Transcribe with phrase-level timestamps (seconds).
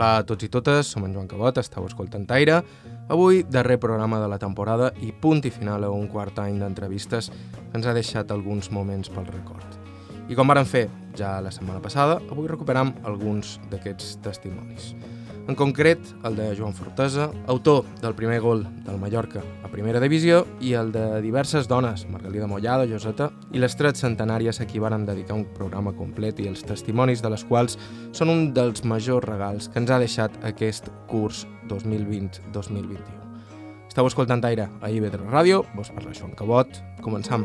[0.00, 2.62] Hola a tots i totes, som en Joan Cabot, estàu escoltant Aire.
[3.12, 7.28] Avui, darrer programa de la temporada i punt i final a un quart any d'entrevistes
[7.76, 9.76] ens ha deixat alguns moments pel record.
[10.32, 10.86] I com varen fer
[11.20, 14.94] ja la setmana passada, avui recuperam alguns d'aquests testimonis.
[15.50, 20.44] En concret, el de Joan Fortesa, autor del primer gol del Mallorca a primera divisió
[20.62, 25.08] i el de diverses dones, Margalida Mollada, Joseta, i les tres centenàries a qui varen
[25.08, 27.74] dedicar un programa complet i els testimonis de les quals
[28.14, 33.02] són un dels majors regals que ens ha deixat aquest curs 2020-2021.
[33.90, 37.42] Estau escoltant aire a IB3 Ràdio, vos parla Joan Cabot, començam.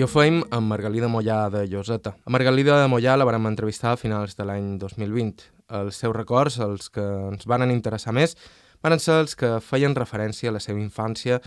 [0.00, 2.14] Ho feim amb Margalida Mollà de Lloseta.
[2.24, 5.44] A Margalida de Mollà la vam entrevistar a finals de l'any 2020.
[5.82, 8.34] Els seus records, els que ens van interessar més,
[8.82, 11.38] van ser els que feien referència a la seva infància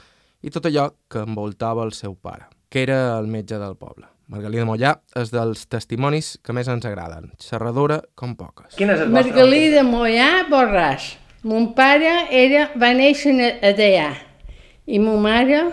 [0.46, 4.06] i tot allò que envoltava el seu pare, que era el metge del poble.
[4.30, 8.78] Margalida Mollà és dels testimonis que més ens agraden, xerradora com poques.
[8.78, 11.16] Quin és el vostre Margalida Mollà Borràs.
[11.46, 14.10] Mon pare era, va néixer a Deià
[14.86, 15.66] i ma mare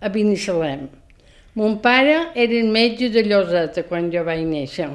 [0.00, 0.88] a Binissalem.
[1.58, 4.92] Mon pare era el metge de Lloseta quan jo vaig néixer.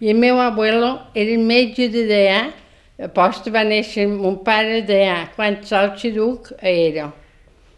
[0.00, 2.38] I el meu abuelo era el metge de Deià.
[3.04, 7.10] Aposta va néixer mon pare a Deià, quan Sal Xiruc era.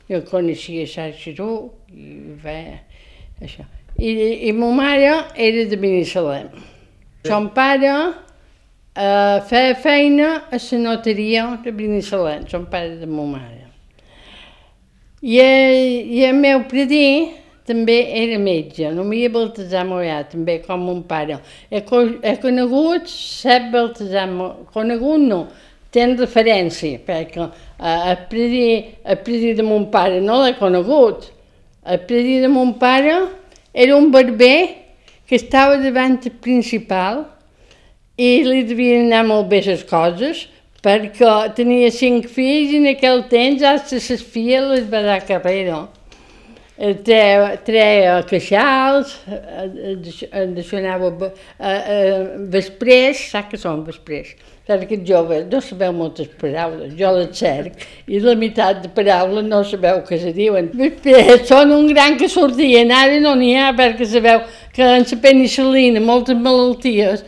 [0.06, 2.54] Jo coneixia Sal Xiruc i va...
[3.42, 3.66] Això.
[3.98, 4.14] I,
[4.46, 6.46] I ma mare era de Binissalem.
[7.26, 13.66] Son pare uh, feia feina a la notaria de Binissalem, son pare de ma mare.
[15.20, 17.39] I, i el meu predí
[17.70, 21.38] també era metge, no m'hi ha Baltasar Mollà, també com mon pare.
[21.70, 25.44] He, he conegut set Baltasar Mollà, conegut no,
[25.94, 28.66] ten referència, perquè eh, el predí,
[29.04, 31.30] el predí de mon pare no l'he conegut.
[31.86, 33.16] El predí de mon pare
[33.72, 34.68] era un barber
[35.26, 37.24] que estava davant el principal
[38.18, 40.46] i li devien anar molt bé les coses,
[40.84, 45.86] perquè tenia cinc fills i en aquell temps, hasta les filles les va dar carrera
[46.80, 49.18] treia queixals,
[50.00, 51.10] d'això anava
[52.52, 54.32] vesprès, sap que són vesprès?
[54.70, 59.44] Perquè aquests joves no sabeu moltes paraules, jo les cerc, i la meitat de paraules
[59.48, 60.70] no sabeu què se diuen.
[60.78, 65.20] Vesprès són un gran que sortien, ara no n'hi ha perquè sabeu que en la
[65.26, 67.26] penicil·lina, moltes malalties,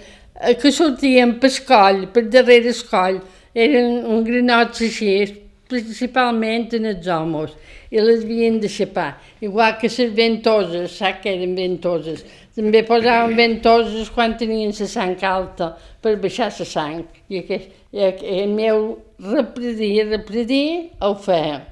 [0.62, 3.18] que sortien per escoll, per darrere escoll,
[3.52, 5.41] eren un granots així,
[5.72, 7.56] principalment en els homes,
[7.92, 9.16] i les havien de xapar.
[9.40, 12.22] Igual que les ventoses, sap que eren ventoses.
[12.56, 15.72] També posaven ventoses quan tenien la sang alta
[16.04, 17.02] per baixar la sang.
[17.28, 20.64] I, aquest, i el meu repredí, repredí,
[21.00, 21.62] ho feia.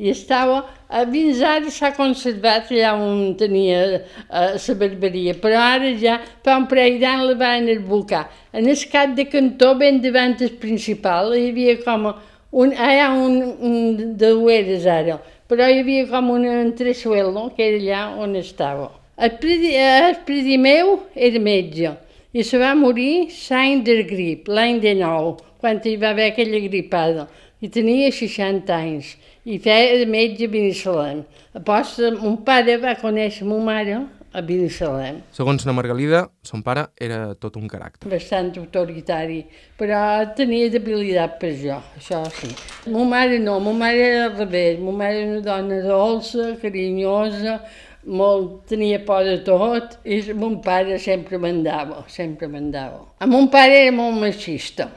[0.00, 5.92] I estava, a fins ara s'ha conservat allà on tenia eh, la barberia, però ara
[6.00, 8.24] ja fa un parell d'anys la van esbocar.
[8.56, 12.08] En el cap de cantó, ben davant el principal, hi havia com
[12.52, 15.18] un, ha un, un de dueres ara,
[15.48, 18.90] però hi havia com un entresuelo que era allà on estava.
[19.16, 21.96] El predi, el predi meu era metge
[22.32, 26.60] i se va morir l'any del grip, l'any de nou, quan hi va haver aquella
[26.64, 27.28] gripada.
[27.62, 29.12] I tenia 60 anys
[29.44, 31.22] i feia de metge a Binissalem.
[31.54, 34.00] Aposta, mon pare va conèixer ma mare
[34.32, 35.20] a Binissalem.
[35.36, 38.08] Segons la Margalida, son pare era tot un caràcter.
[38.10, 39.42] Bastant autoritari,
[39.78, 40.00] però
[40.36, 42.50] tenia debilitat per jo, això sí.
[42.92, 47.60] Ma mare no, ma mare era al revés, ma mare era una dona dolça, carinyosa,
[48.08, 53.04] molt, tenia por de tot, i mon pare sempre mandava, sempre mandava.
[53.20, 54.88] A mon pare era molt machista,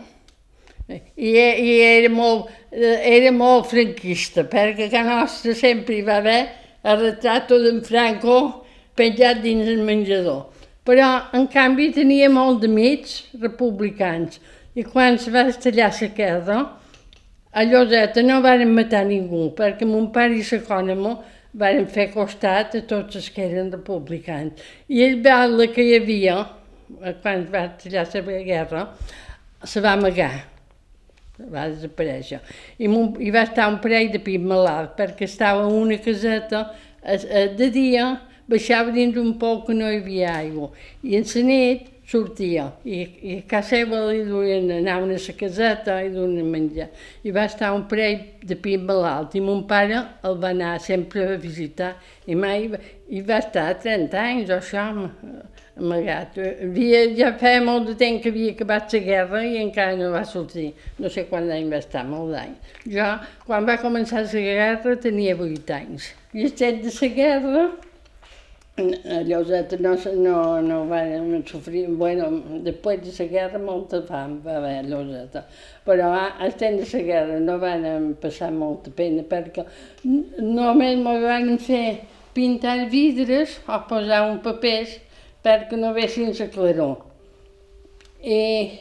[0.87, 6.43] i, i era, molt, era molt franquista, perquè a casa nostra sempre hi va haver
[6.85, 8.64] el retrat d'en Franco
[8.97, 10.45] penjat dins el menjador.
[10.85, 14.39] Però, en canvi, tenia molt d'amics republicans.
[14.75, 16.57] I quan se va estallar la guerra,
[17.55, 21.15] a Lloseta no varen matar ningú, perquè mon pare i l'ecònomo
[21.55, 24.59] varen fer costat a tots els que eren republicans.
[24.91, 26.41] I el batle que hi havia,
[27.23, 28.83] quan va estallar la guerra,
[29.63, 30.33] se va amagar
[31.39, 32.39] va desaparèixer.
[32.79, 36.69] I, I va estar un parell de pit malalt, perquè estava una caseta
[37.57, 38.07] de dia,
[38.51, 40.71] baixava dins un poc que no hi havia aigua.
[41.03, 45.33] I en la nit sortia, i, i a casa seva li duien, anaven a la
[45.39, 46.91] caseta i duien menjar.
[47.25, 51.25] I va estar un parell de pit malalt, i mon pare el va anar sempre
[51.33, 51.95] a visitar,
[52.29, 52.69] i mai
[53.09, 54.85] i va estar 30 anys o això,
[55.75, 56.37] amagat.
[56.37, 60.23] Havia, ja feia molt de temps que havia acabat la guerra i encara no va
[60.29, 60.69] sortir.
[61.01, 62.77] No sé quant d'any va estar, molt d'anys.
[62.85, 63.09] Jo,
[63.47, 66.13] quan va començar la guerra, tenia 8 anys.
[66.37, 67.65] I estat de la guerra,
[68.77, 72.25] Lloseta no, no, no van sofrir, bueno,
[72.65, 75.45] després de la guerra molta fam va haver a Lloseta,
[75.85, 79.63] però a- al temps de la guerra no van passar molta pena perquè
[80.03, 82.01] només me van fer
[82.33, 84.97] pintar vidres o posar un papers
[85.45, 86.97] perquè no vessin la claror.
[88.25, 88.71] I,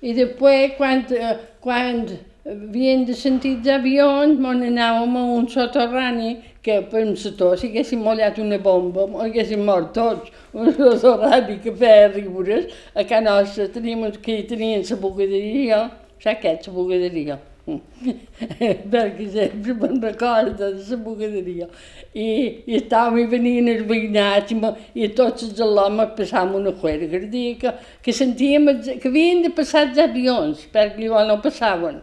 [0.00, 2.04] i després, quan, eh, quan
[2.46, 7.70] havien de sentir els avions, mon anàvem a un soterrani que per un sector, si
[7.70, 10.30] haguéssim mollat una bomba, haguéssim mort tots.
[10.52, 12.66] Un soterrani que feia riures.
[12.94, 15.84] A casa nostra teníem uns que tenien la bugaderia,
[16.20, 17.38] saps què és la bugaderia?
[18.90, 21.68] perquè sempre me'n recordo de la bugaderia.
[22.14, 22.26] I,
[22.66, 24.58] i estàvem i venien els veïnats i,
[25.04, 27.20] i tots els homes passàvem una juerga.
[27.30, 32.00] Dia que, que sentíem els- que havien de passar els avions, perquè llavors no passaven.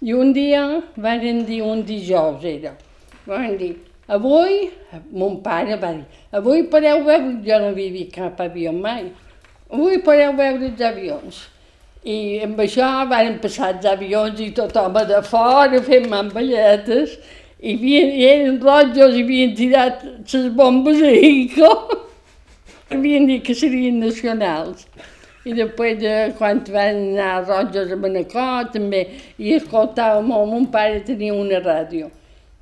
[0.00, 0.62] I un dia
[0.96, 2.74] van dir, un dijous era,
[3.30, 3.76] van dir,
[4.10, 4.66] avui,
[5.12, 6.04] mon pare va dir,
[6.34, 9.08] avui podeu veure, jo no havia vist cap avió mai,
[9.70, 11.40] avui podeu veure els avions.
[12.00, 17.18] I amb això van passar els avions i tothom de fora fent mamballetes
[17.60, 21.72] i, havien, i eren rojos i havien tirat les bombes a Ico.
[22.94, 24.86] havien dit que serien nacionals.
[25.44, 29.06] I després, de, quan van anar rojos a Manacor, també,
[29.40, 32.10] i escoltàvem, mon pare tenia una ràdio,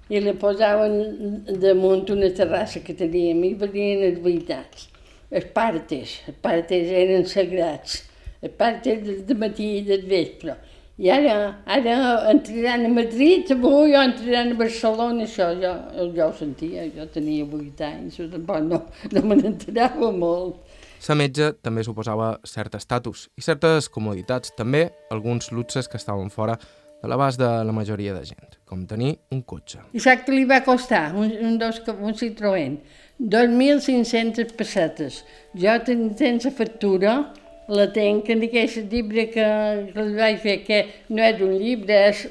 [0.09, 4.89] i la posaven damunt una terrassa que teníem, i venien els veïnats.
[5.29, 8.03] Els partes, els partes eren sagrats,
[8.41, 10.57] els partes del de matí i del vespre.
[10.99, 11.35] I ara,
[11.71, 11.97] ara
[12.33, 15.71] entraran a Madrid, avui o entraran a Barcelona, això jo,
[16.17, 18.81] jo ho sentia, jo tenia 8 anys, tampoc no,
[19.15, 20.65] no me n'enterava molt.
[20.99, 26.59] Sa metge també suposava cert estatus i certes comoditats, també alguns luxes que estaven fora
[26.59, 29.81] de l'abast de la majoria de gent, com tenir un cotxe.
[29.97, 31.09] I saps què li va costar?
[31.17, 32.79] Un, un, dos, un Citroën.
[33.19, 35.23] 2.500 pessetes.
[35.59, 37.15] Jo ten, tens la factura,
[37.69, 39.47] la tenc en aquest llibre que,
[39.93, 42.29] que li vaig fer, que no és un llibre, és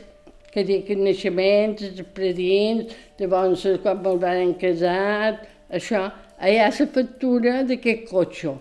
[0.54, 6.07] que dic naixements, expedients, llavors quan me'l van casar, això.
[6.38, 8.54] Allà la factura d'aquest cotxe,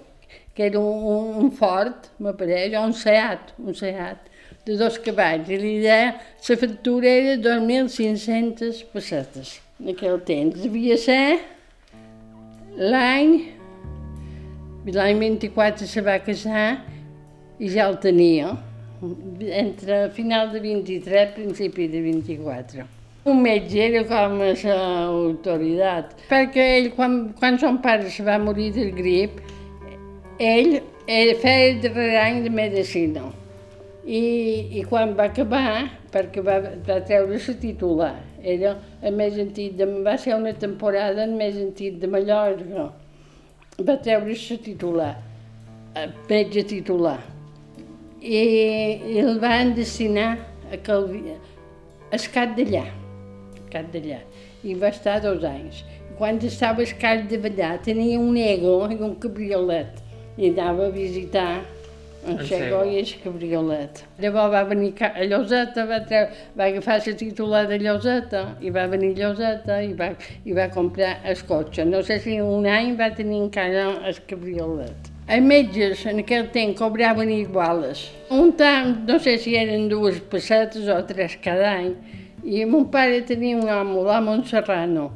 [0.56, 4.32] que era un, un, un Ford, m'apareix, o un Seat, un Seat,
[4.66, 5.48] de dos cavalls.
[5.48, 6.16] I l'idea,
[6.48, 9.60] la factura era 2.500 pessetes.
[9.80, 11.38] En aquell temps devia ser
[12.76, 13.36] l'any,
[14.92, 16.66] l'any 24 se va casar
[17.60, 18.56] i ja el tenia,
[19.62, 22.86] entre final de 23 principi de 24.
[23.26, 28.70] Un metge era com a l'autoritat, perquè ell, quan, quan son pare se va morir
[28.76, 29.40] del grip,
[30.38, 33.26] ell feia el darrer any de medicina.
[34.06, 39.74] I, i quan va acabar, perquè va, va treure la titular, era el més antic,
[39.80, 42.86] de, va ser una temporada el més antic de Mallorca,
[43.82, 45.10] va treure la titular,
[46.30, 47.18] metge titular,
[48.22, 48.38] i,
[49.10, 50.36] i el van destinar
[50.70, 52.86] a Calvi, a Escat d'allà,
[53.58, 54.22] Escat d'allà,
[54.62, 55.82] i va estar dos anys.
[56.16, 59.98] Quan estava a Escat de Vallà tenia un ego i un cabriolet,
[60.38, 61.64] i anava a visitar
[62.26, 64.02] en Xego i el cabriolet.
[64.22, 66.26] Llavors va venir ca- a Lloseta, va, treu,
[66.58, 70.10] va agafar la titular de Lloseta i va venir a Lloseta i va,
[70.44, 71.84] i va comprar el cotxe.
[71.84, 75.12] No sé si un any va tenir encara el cabriolet.
[75.28, 78.04] Els metges en aquell temps cobraven iguales.
[78.30, 81.94] Un tant, no sé si eren dues pessetes o tres cada any,
[82.46, 85.08] i mon pare tenia un home, l'home Serrano,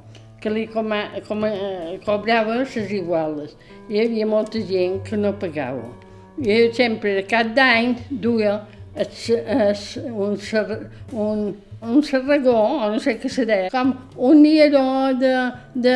[0.42, 3.54] que li coma, eh, cobrava les iguales.
[3.88, 5.85] Hi havia molta gent que no pagava.
[6.40, 8.61] Ell sempre, cap d'any, duia
[8.94, 15.12] es, es, un, ser, un, un serragó, o no sé què serà, com un nieró
[15.20, 15.35] de,
[15.75, 15.94] de,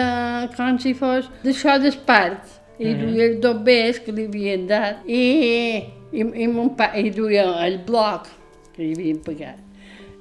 [0.57, 2.61] com si fos, d'això d'espart.
[2.75, 5.05] I duia els dobbers que li havien dat.
[5.07, 5.21] I,
[6.11, 8.27] i, i mon pare, i duia el bloc
[8.75, 9.61] que li havien pagat.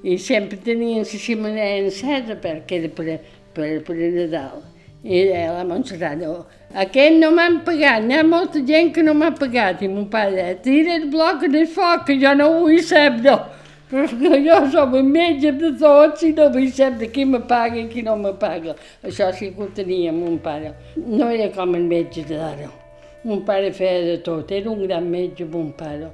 [0.04, 3.18] I sempre tenien la xemeneia encesa perquè era per,
[3.56, 4.62] per, per Nadal.
[5.04, 9.12] I deia la Montserrat, "Oh, aquest no m'han pagat, n'hi ha molta gent que no
[9.14, 9.82] m'ha pagat.
[9.82, 13.38] I mon pare tira el bloc en el foc, que jo no ho vull saber.
[13.90, 17.86] Perquè jo som el metge de tots i no vull saber qui me paga i
[17.92, 18.74] qui no me paga.
[19.04, 20.72] Això sí que ho tenia mon pare.
[20.96, 22.70] No era com el metge d'ara.
[23.24, 26.10] Mon pare feia de tot, era un gran metge, mon pare.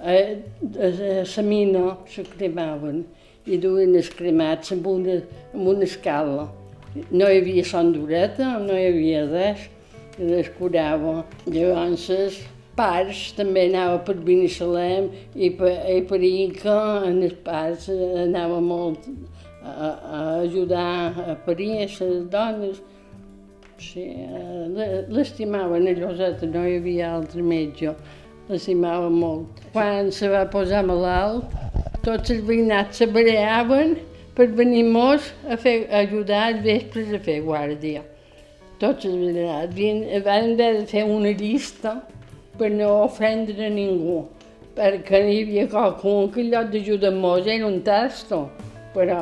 [0.00, 3.02] A, a, a la mina se cremaven
[3.46, 5.18] i duien els cremats amb una,
[5.54, 6.46] amb una escala.
[7.10, 9.66] No hi havia sondoreta, no hi havia res,
[10.18, 11.22] i les curava.
[11.46, 12.38] Llavors, els
[12.78, 16.78] pares també anava per Binissalem i per, i per Inca,
[17.08, 19.08] en els pares eh, anava molt
[19.62, 21.98] a, a ajudar a parir les
[22.32, 22.80] dones.
[23.78, 27.94] Sí, eh, l'estimaven a Lloseta, no hi havia altre metge.
[28.48, 29.60] L'estimava molt.
[29.74, 31.52] Quan se va posar malalt,
[32.06, 33.98] tots els veïnats se bareaven
[34.38, 38.04] per venir mos a, fer, a ajudar els vespres a fer guàrdia.
[38.78, 39.74] Tots els veïnats.
[40.22, 41.96] Van haver de fer una llista
[42.58, 44.22] per no ofendre ningú,
[44.78, 48.46] perquè n'hi havia qualcun que en lloc d'ajudar-nos era un tasto
[48.94, 49.18] però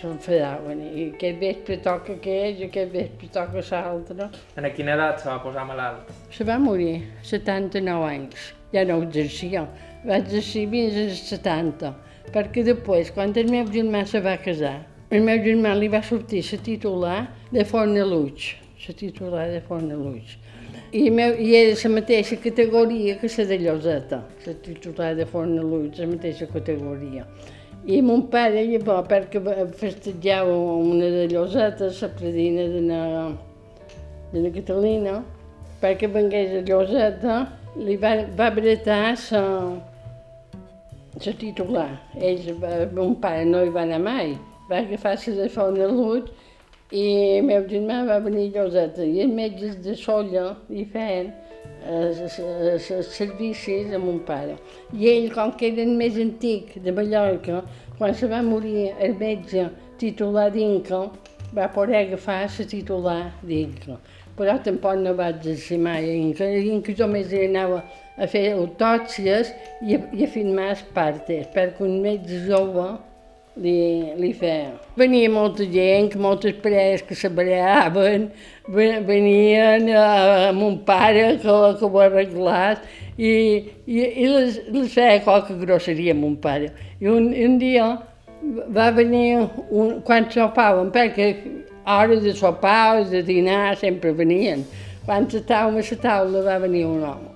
[0.00, 4.28] s'enfadaven i aquest vespre toca aquell, aquest vespre toca l'altre.
[4.56, 6.08] En quina edat se va posar malalt?
[6.34, 8.48] Se va morir, 79 anys.
[8.72, 9.66] Ja no exercia,
[10.06, 11.92] va exercir fins als 70,
[12.34, 14.78] perquè després, quan el meu germà se va casar,
[15.10, 17.18] el meu germà li va sortir la titular
[17.50, 18.52] de Fornaluig,
[18.86, 20.36] la titular de Fornaluig.
[20.92, 25.98] I, meu, I era la mateixa categoria que la de Lloseta, la titular de Fornaluig,
[25.98, 27.26] la mateixa categoria.
[27.86, 29.40] I mon pare, llavors, perquè
[29.80, 33.04] festejava una de llosetes, la predina de la,
[34.32, 35.14] de la Catalina,
[35.80, 37.38] perquè vengués a Lloseta,
[37.78, 39.44] li va, va bretar la,
[41.18, 41.90] la titular.
[42.16, 42.46] Ells,
[42.94, 44.36] mon pare no hi va anar mai,
[44.70, 46.30] va agafar la de Font de Lluç
[46.92, 47.04] i
[47.38, 51.32] el meu germà va venir a Lloseta i els metges de Solla li feien
[51.86, 52.36] els
[53.08, 54.56] servicis a mon pare.
[54.92, 57.62] I ell, com que era el més antic de Mallorca,
[57.98, 61.06] quan se va morir el metge titular d'Inca,
[61.54, 63.98] va poder agafar la titular d'Inca.
[64.36, 66.46] Però tampoc no va exercir mai a Inca.
[66.48, 67.82] Inca només anava
[68.20, 72.88] a fer autòpsies i a, i a filmar els partes, perquè un metge jove
[73.60, 74.74] li, li feia.
[75.00, 78.28] Venia molta gent, moltes parelles que se bareaven,
[78.68, 80.04] venien a,
[80.50, 82.84] a mon pare que, que ho arreglàs
[83.16, 83.32] i,
[83.86, 86.70] i, i les, les feia qualque grosseria a mon pare.
[87.00, 87.88] I un, un dia
[88.76, 91.32] va venir, un, quan sopàvem, perquè
[91.90, 94.64] hora de sopar de dinar sempre venien.
[95.04, 97.29] Quan estàvem a la taula va venir un home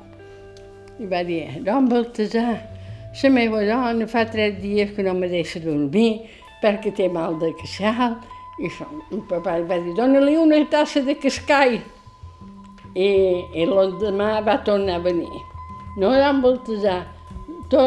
[0.99, 2.55] i va dir, don Baltasar,
[3.23, 6.25] la meva dona fa tres dies que no me deixa dormir
[6.63, 8.19] perquè té mal de queixal.
[8.59, 11.81] I això, el papa va dir, dona-li una tassa de cascai.
[12.95, 13.09] I,
[13.59, 15.43] i l'endemà va tornar a venir.
[15.99, 17.01] No vam Baltasar,
[17.71, 17.83] to,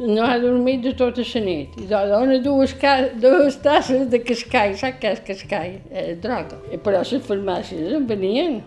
[0.00, 1.76] no ha dormit de tota la nit.
[1.80, 2.74] I dona dues,
[3.20, 5.74] dues tasses de cascai, saps què és cascai?
[5.90, 6.60] Eh, droga.
[6.72, 8.62] I però les farmàcies en venien,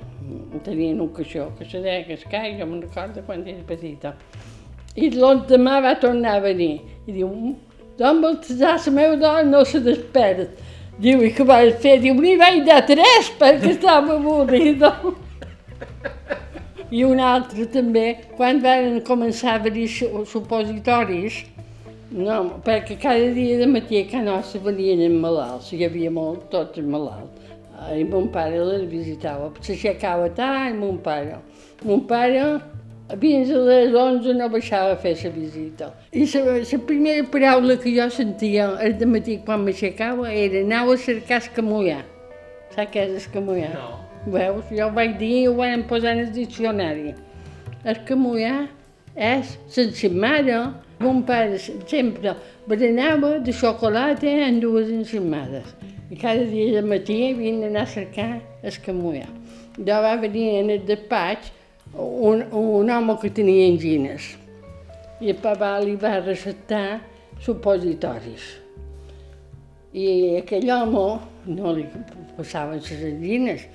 [0.65, 4.15] tenien un caixó que se deia cascai, jo me'n recordo quan era petita.
[4.95, 6.79] I l'endemà va tornar a venir.
[7.07, 7.31] I diu,
[7.97, 10.59] Don Baltasar, la meva dona no se despert.
[10.99, 11.97] Diu, i què vas fer?
[12.03, 14.93] Diu, n'hi vaig dar tres perquè estava avorrida.
[16.91, 18.05] I un altre també,
[18.37, 21.41] quan van començar a venir supositoris,
[22.15, 26.79] no, perquè cada dia de matí a casa nostra venien malalts, hi havia molt, tots
[26.79, 27.44] malalts.
[27.93, 31.37] I mon pare les visitava, s'aixecava tard, mon pare.
[31.83, 32.45] Mon pare
[33.21, 35.91] fins a les 11 no baixava a fer la visita.
[36.11, 40.97] I la primera paraula que jo sentia el de matí quan m'aixecava era anau a
[40.97, 42.01] cercar escamullà.
[42.73, 43.69] Saps què és escamullà?
[43.75, 43.91] No.
[44.33, 44.65] Veus?
[44.71, 47.13] Jo ho vaig dir i ho vam posar en el diccionari.
[47.85, 48.65] Escamullà
[49.15, 50.63] és sense mare.
[50.99, 52.33] Mon pare sempre
[52.67, 55.75] berenava de xocolata en dues ensimades.
[56.11, 58.29] I cada dia de matí havien d'anar a cercar
[58.63, 59.25] escamullà.
[59.77, 61.51] Jo va venir en el despatx
[61.93, 64.35] un, un home que tenia angines
[65.21, 66.99] i el papa li va receptar
[67.41, 68.45] supositoris.
[69.95, 70.07] I
[70.41, 71.05] aquell home
[71.55, 71.85] no li
[72.35, 73.67] passaven les angines.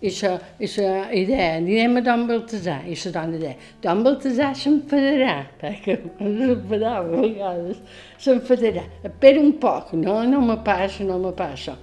[0.00, 4.50] I la, i la idea, anirem a Don Baltasar, i la dona deia, Don Baltasar
[4.60, 7.80] s'enfadarà, perquè s'enfadava a vegades,
[8.20, 11.78] s'enfadarà, espera un poc, no, no me passa, no me passa.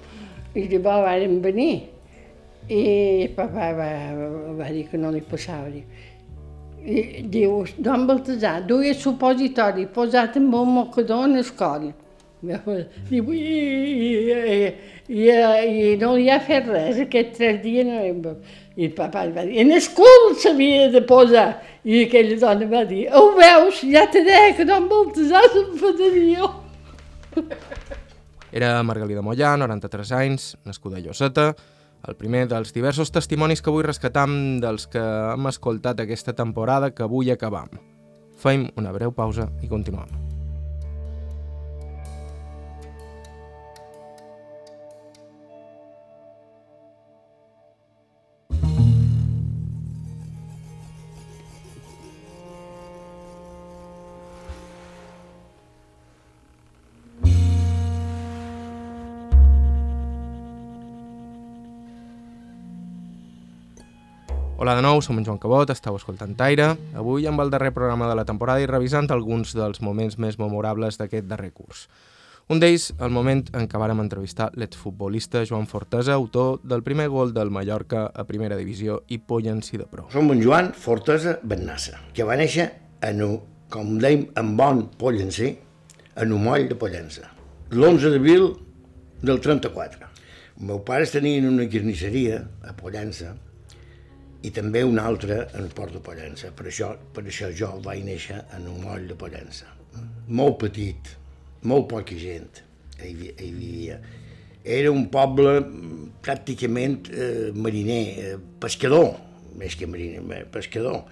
[0.53, 1.73] I llavors vàrem venir,
[2.69, 3.89] i papà va,
[4.61, 5.73] va dir que no li passava.
[7.33, 11.89] Diu, don Baltasar, duia supositori posat amb un mocador en el coll.
[12.43, 13.19] I, i,
[15.07, 18.35] i, i, no li ha fet res, aquests tres dies no...
[18.73, 21.61] I el papà va dir, en el cul s'havia de posar.
[21.85, 26.49] I aquella dona va dir, ho veus, ja te deia que don Baltasar s'enfadaria.
[28.53, 31.51] Era Margalida Mollà, 93 anys, nascuda a Lloseta,
[32.07, 34.25] el primer dels diversos testimonis que vull rescatar
[34.63, 37.69] dels que hem escoltat aquesta temporada que avui acabam.
[38.41, 40.22] Fem una breu pausa i continuem.
[64.63, 66.69] Hola de nou, som en Joan Cabot, estàu escoltant Taire.
[66.95, 70.95] Avui amb el darrer programa de la temporada i revisant alguns dels moments més memorables
[71.01, 71.81] d'aquest darrer curs.
[72.47, 77.35] Un d'ells, el moment en què vàrem entrevistar l'exfutbolista Joan Fortesa, autor del primer gol
[77.35, 80.07] del Mallorca a primera divisió i pollenci de pro.
[80.15, 82.71] Som en Joan Fortesa Bennassa, que va néixer
[83.03, 83.23] en,
[83.67, 85.57] com dèiem, en bon pollencer,
[86.15, 87.33] en un moll de Pollença,
[87.75, 88.53] l'11 d'abril
[89.27, 90.13] del 34.
[90.55, 93.35] Els meus pares tenien una carnisseria a Pollença
[94.43, 96.51] i també una altra en Port de Pollença.
[96.55, 99.69] Per això, per això jo vaig néixer en un moll de Pollença.
[100.27, 101.13] Molt petit,
[101.69, 102.63] molt poca gent
[102.99, 103.99] hi, hi vivia.
[104.63, 105.57] Era un poble
[106.23, 109.13] pràcticament eh, mariner, eh, pescador,
[109.59, 111.03] més que mariner, pescador.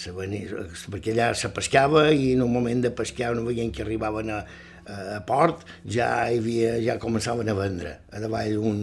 [0.00, 3.84] Se venia, perquè allà se pescava i en un moment de pescar no veient que
[3.84, 4.40] arribaven a,
[4.88, 8.78] a port ja hi havia, ja començaven a vendre a davall un,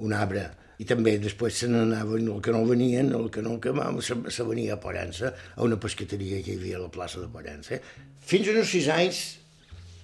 [0.00, 0.46] un arbre
[0.80, 4.46] i també després se n'anaven, el que no venien, el que no que se, se
[4.48, 7.78] venia a Pollença, a una pescateria que hi havia a la plaça de Pollença.
[8.20, 9.22] Fins a uns sis anys,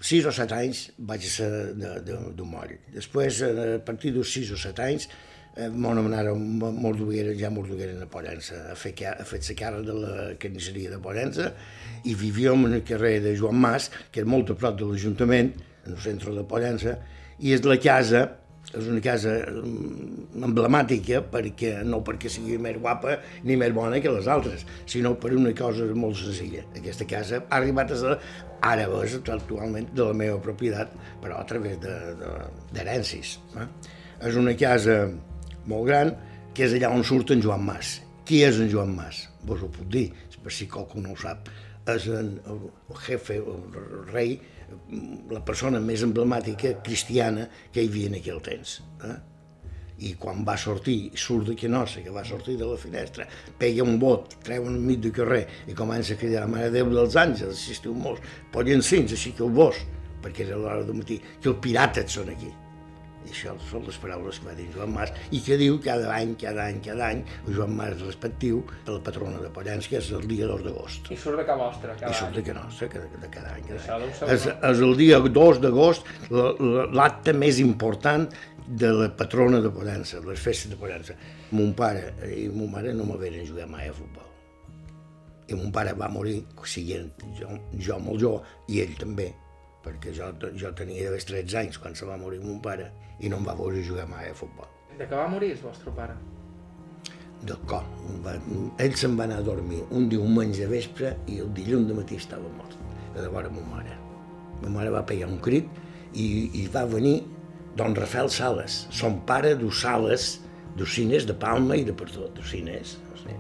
[0.01, 2.77] sis o set anys, vaig ser d'un moll.
[2.95, 5.09] Després, a partir dels sis o set anys,
[5.57, 9.95] eh, m'ho anomenaren Morduguera, ja Morduguera a Pollença, a fer, a fer la cara de
[9.95, 11.53] la carnisseria de Pollença,
[12.05, 15.55] i vivíem en el carrer de Joan Mas, que és molt a prop de l'Ajuntament,
[15.87, 16.99] en el centre de Pollença,
[17.39, 18.29] i és la casa
[18.69, 23.17] és una casa mm, emblemàtica perquè no perquè sigui més guapa
[23.49, 26.67] ni més bona que les altres, sinó per una cosa molt senzilla.
[26.77, 28.19] Aquesta casa ha arribat a ser
[28.69, 33.39] ara és actualment de la meva propietat, però a través d'herències.
[33.57, 33.69] Eh?
[34.29, 35.05] És una casa
[35.69, 36.13] molt gran,
[36.55, 37.99] que és allà on surt en Joan Mas.
[38.27, 39.29] Qui és en Joan Mas?
[39.47, 40.09] Vos ho puc dir,
[40.43, 41.49] per si qualcú no ho sap.
[41.89, 44.37] És en, el jefe, el rei,
[45.33, 48.79] la persona més emblemàtica cristiana que hi havia en aquell temps.
[49.09, 49.17] Eh?
[50.09, 53.27] I quan va sortir, surt de Quenossa, que va sortir de la finestra,
[53.59, 57.19] pega un bot, treu un mig de carrer i comença a cridar Mare Déu dels
[57.19, 59.83] Àngels, si esteu morts, poden cins, així que el vos,
[60.23, 62.53] perquè era l'hora del matí, que els pirates són aquí.
[63.29, 66.65] Això són les paraules que va dir Joan Mas i que diu cada any, cada
[66.69, 70.47] any, cada any, Joan Mas respectiu de la patrona de Pollans, que és el dia
[70.51, 71.11] 2 d'agost.
[71.13, 72.37] I surt de ca vostra, cada I surt any.
[72.41, 73.67] de que nostra, que de, de cada any.
[73.71, 74.35] Cada any.
[74.35, 76.55] És, és el dia 2 d'agost la-
[77.01, 78.29] l'acte més important
[78.69, 81.15] de la patrona de Pollença, les festes de Pollença.
[81.57, 84.25] Mon pare i mon mare no m'haveren jugar mai a futbol.
[85.49, 87.49] I mon pare va morir siguent jo,
[87.81, 89.31] jo molt jove, i ell també,
[89.89, 93.41] perquè jo, jo tenia d'haver 13 anys quan se va morir mon pare i no
[93.41, 94.69] em va veure jugar mai a futbol.
[94.99, 96.17] De què va morir el vostre pare?
[97.49, 97.87] De cop.
[98.25, 98.35] Va,
[98.83, 102.19] ell se'n va anar a dormir un diumenge de vespre i el dilluns de matí
[102.19, 102.75] estava mort,
[103.15, 103.97] a de vora ma mare.
[104.63, 105.69] Ma mare va pegar un crit
[106.15, 106.27] i,
[106.59, 107.21] i va venir
[107.79, 110.31] don Rafael Sales, son pare d'us Sales,
[110.79, 112.97] d'Ocines, de Palma i de per tot, d'Ocines.
[113.13, 113.37] O sigui,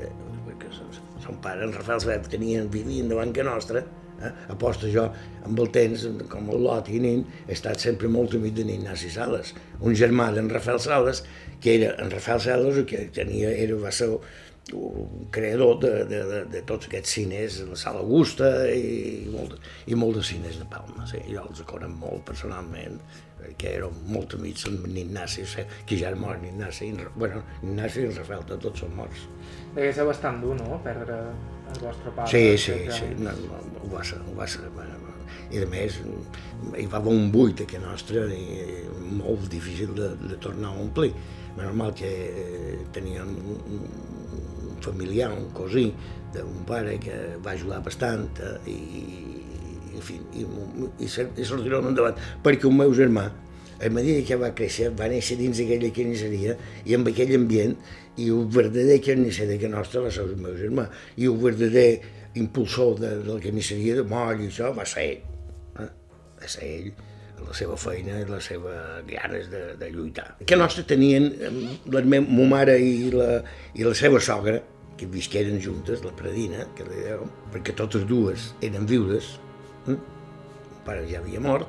[0.00, 0.08] eh,
[0.46, 0.88] perquè son,
[1.20, 3.84] son pare, en Rafael Sales, tenien, vivien davant que nostra,
[4.20, 4.32] eh?
[4.52, 5.08] aposta jo,
[5.46, 9.10] amb el temps, com el Lot i nin, he estat sempre molt amic de Ignasi
[9.14, 11.24] Sales, un germà d'en Rafael Sales,
[11.62, 14.12] que era en Rafael Sales, que tenia, era, va ser
[14.72, 19.58] un creador de, de, de, de tots aquests cines, la Sala Augusta i, molt,
[19.90, 21.06] i molt de cines de Palma.
[21.10, 21.20] Sí.
[21.28, 23.00] Jo els conec molt personalment,
[23.40, 27.42] perquè érem molt amics amb Ignasi, o sigui, que ja era mort Ignasi, i, bueno,
[27.62, 29.26] Ignasi i Rafael, de tots són morts.
[29.74, 31.18] Degué ser bastant dur, no?, perdre
[31.72, 32.30] el vostre pare.
[32.30, 34.68] Sí, sí, sí, no, no, ho va ser, ho va ser.
[34.74, 34.98] bueno,
[35.52, 35.98] I a més,
[36.78, 38.46] hi va haver un buit aquí nostre i
[39.18, 41.12] molt difícil de, de tornar a omplir.
[41.52, 45.90] És normal que eh, teníem un, un familiar, un cosí
[46.32, 51.44] d'un pare que va ajudar bastant eh, i, i, en fi, i, i, i, i
[51.44, 53.28] sortirem endavant, perquè un meu germà,
[53.82, 56.56] a mesura que va créixer, va néixer dins d'aquella carnisseria
[56.86, 57.76] i amb aquell ambient,
[58.20, 61.88] i el verdader carnisser que nostra va ser el meu germà, i el verdader
[62.40, 65.24] impulsor de, de la carnisseria de moll i això va ser ell.
[65.80, 65.88] Eh?
[66.40, 66.92] Va ser ell,
[67.42, 70.28] la seva feina i les seves ganes de, de lluitar.
[70.46, 71.30] Que nostre tenien
[71.92, 73.42] la me, ma mare i la,
[73.74, 74.60] i la seva sogra,
[74.98, 79.36] que visqueren juntes, la Pradina, que li deuen, perquè totes dues eren viudes,
[79.88, 79.96] eh?
[79.96, 81.66] el pare ja havia mort,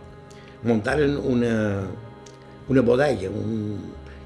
[0.67, 1.53] muntaren una,
[2.69, 3.79] una bodega, un,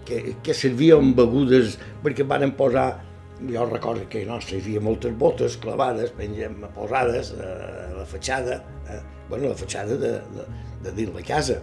[0.08, 2.88] que, que servia amb begudes, perquè van posar,
[3.52, 7.52] jo recordo que a nostra hi havia moltes botes clavades, pengem posades a
[8.00, 10.48] la fatxada, eh, bueno, la fatxada de, de,
[10.86, 11.60] de dins la casa,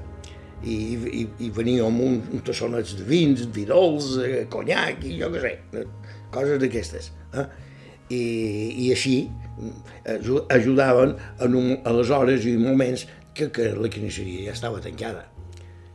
[0.64, 0.76] i,
[1.20, 5.42] i, i venia amb un, un tassonets de vins, virols, eh, conyac i jo què
[5.42, 5.86] sé, eh,
[6.32, 7.10] coses d'aquestes.
[7.34, 7.46] Eh?
[8.14, 8.22] I,
[8.86, 13.90] I així eh, aju- ajudaven en un, a les hores i moments que, que la
[13.92, 15.26] carnisseria ja estava tancada.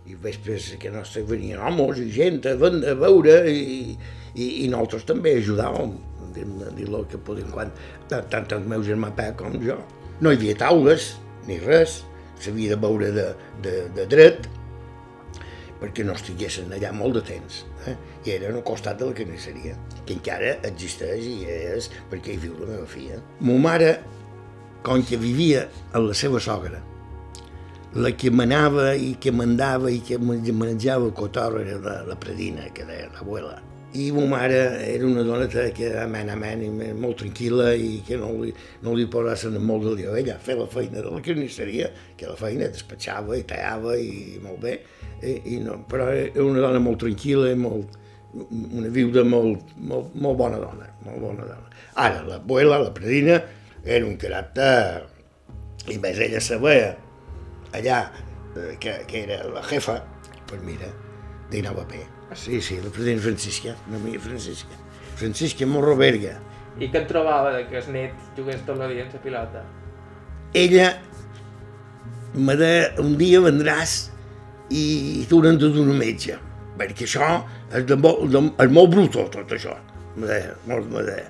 [0.10, 3.95] I vespres que nostre venien homes i gent a, ven- a veure i,
[4.34, 5.98] i, i nosaltres també ajudàvem.
[6.78, 7.72] dir-lo que podien quan,
[8.10, 9.78] tant el meu germà Pep com jo.
[10.22, 11.12] No hi havia taules,
[11.48, 12.02] ni res,
[12.39, 13.28] s'havia de veure de,
[13.63, 14.48] de, de dret,
[15.80, 17.62] perquè no estiguessin allà molt de temps.
[17.88, 17.95] Eh?
[18.28, 22.58] I era al costat de la carnisseria, que encara existeix i és perquè hi viu
[22.60, 23.19] la meva filla.
[23.45, 23.93] Ma mare,
[24.84, 26.82] com que vivia amb la seva sogra,
[27.93, 32.67] la que manava i que mandava i que menjava el cotorro era la, la predina,
[32.73, 33.58] que deia l'abuela.
[33.97, 38.30] I ma mare era una dona que amen, amen, i molt tranquil·la i que no
[38.43, 38.54] li,
[38.86, 40.13] no li posaven molt de lió.
[40.13, 44.62] Ella feia la feina de la carnisseria, que la feina despatxava i tallava i molt
[44.62, 44.75] bé,
[45.23, 47.97] i, i no, però era una dona molt tranquil·la i molt,
[48.38, 51.78] una viuda molt, molt, molt bona dona, molt bona dona.
[51.97, 53.41] Ara, l'abuela, la predina,
[53.82, 55.08] era un caràcter,
[55.89, 56.93] i més ella sabia
[57.74, 58.00] allà,
[58.56, 60.00] eh, que, que era la jefa,
[60.48, 60.90] pues mira,
[61.52, 62.06] dinava bé.
[62.36, 64.76] Sí, sí, la predina Francisca, una amiga Francisca.
[65.16, 66.38] Francisca Morro Berga.
[66.80, 69.64] I què et trobava de que el net jugués tot el dia en la pilota?
[70.54, 70.92] Ella
[72.34, 73.98] me de, un dia vendràs
[74.70, 76.38] i t'hauran de donar metge,
[76.78, 77.32] perquè això
[77.74, 79.76] és, de, de, és molt brutó, tot això,
[80.16, 81.28] me deia, molt me deia.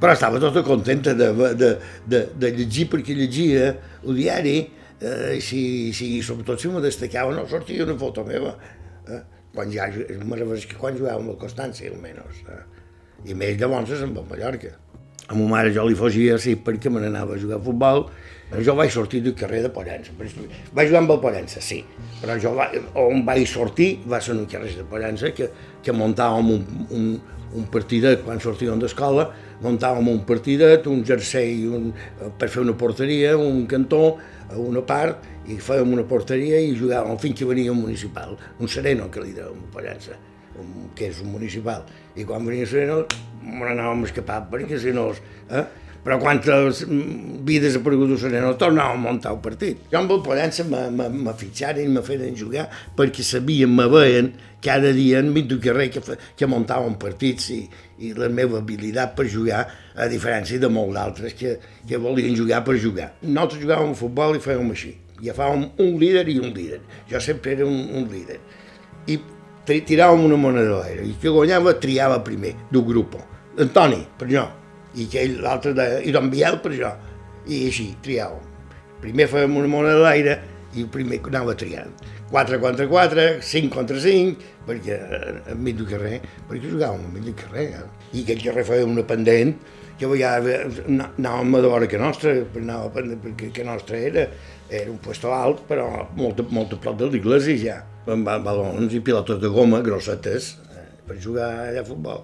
[0.00, 1.70] Però estava tota contenta de, de,
[2.08, 4.58] de, de llegir, perquè llegia el diari,
[5.00, 8.54] eh, si, si, sobretot si me destacava, no sortia una foto meva.
[9.08, 9.22] Eh?
[9.54, 12.44] Quan ja, me refereix que quan jugàvem a Constància, almenys.
[12.46, 12.62] Eh?
[13.30, 14.76] I més llavors és amb el Mallorca.
[15.30, 18.06] A ma mare jo li fosia sí perquè me n'anava a jugar a futbol.
[18.50, 20.14] Jo vaig sortir del carrer de Pollença.
[20.18, 21.84] Vaig jugar amb el Pollença, sí.
[22.20, 22.66] Però jo va,
[22.98, 25.46] on vaig sortir va ser en un carrer de Pollença que,
[25.84, 26.64] que muntàvem un,
[26.96, 27.12] un,
[27.60, 29.28] un partidet quan sortíem d'escola,
[29.62, 31.92] muntàvem un partidet, un jersei un,
[32.38, 34.16] per fer una porteria, un cantó,
[34.58, 39.06] una part, i fèiem una porteria i jugàvem fins que venia un municipal, un sereno
[39.14, 40.18] que li deuen Pollença
[40.96, 41.84] que és un municipal,
[42.18, 43.04] i quan venia Sereno
[43.40, 45.10] me n'anàvem escapar, perquè si no...
[45.48, 45.64] Eh?
[46.04, 46.84] Però quantes
[47.44, 49.82] vides ha aparegut a Sereno, tornàvem a muntar el partit.
[49.92, 54.32] Jo amb el Pollença me fitxaren i me feien jugar perquè sabien, me veien
[54.64, 56.00] cada dia en mig del carrer que,
[56.36, 57.60] que muntàvem partits i,
[58.00, 59.64] i la meva habilitat per jugar,
[59.96, 61.56] a diferència de molts d'altres que,
[61.88, 63.10] que volien jugar per jugar.
[63.22, 64.94] Nosaltres jugàvem a futbol i fèiem així.
[65.20, 66.80] Agafàvem un líder i un líder.
[67.10, 68.38] Jo sempre era un, un líder.
[69.10, 69.18] I
[69.68, 73.18] tiràvem una moneda a l'aire i que guanyava triava primer d'un grup.
[73.60, 74.46] Antoni, per jo,
[74.94, 75.88] i l'altre de...
[76.04, 76.92] i Biel per jo.
[77.46, 78.46] I així, triàvem.
[79.00, 80.38] Primer fèiem una moneda a l'aire
[80.74, 81.92] i el primer anava triant.
[82.30, 84.98] 4 contra 4, 5 contra 5, perquè
[85.50, 87.66] enmig del carrer, perquè jugàvem enmig del carrer.
[87.80, 87.86] Eh?
[88.12, 89.56] I aquell carrer feia una pendent
[89.98, 94.28] que a vegades anàvem a veure que nostra, anava perquè que nostra era,
[94.68, 99.02] era un puesto alt, però molt, molt a prop de l'església ja amb balons i
[99.04, 102.22] pilotes de goma grossetes eh, per jugar allà a futbol.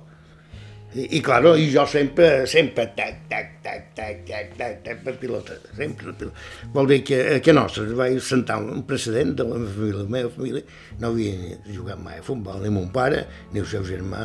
[0.97, 5.15] I, i claro, i jo sempre, sempre, tac, tac, tac, tac, tac, tac, tac, per
[5.21, 6.15] pilota, sempre.
[6.17, 6.47] Pilota.
[6.73, 10.01] Vol dir que, que nostres vaig sentar un precedent de la meva família.
[10.01, 10.65] La meva família
[11.03, 14.25] no havia jugat mai a futbol, ni mon pare, ni el seu germà,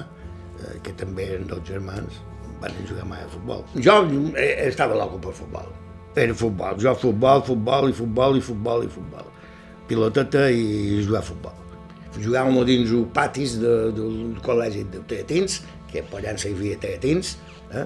[0.61, 2.23] eh, que també eren dos germans,
[2.63, 3.67] van jugar mai a futbol.
[3.75, 3.99] Jo
[4.31, 5.67] eh, estava loco per futbol.
[6.15, 9.29] Era futbol, jo futbol, futbol i futbol i futbol i futbol
[9.91, 11.57] piloteta i jugar a futbol.
[12.21, 17.35] Jugàvem dins els patis de, del col·legi de teatins, que a Pollença hi havia teatins,
[17.75, 17.85] eh?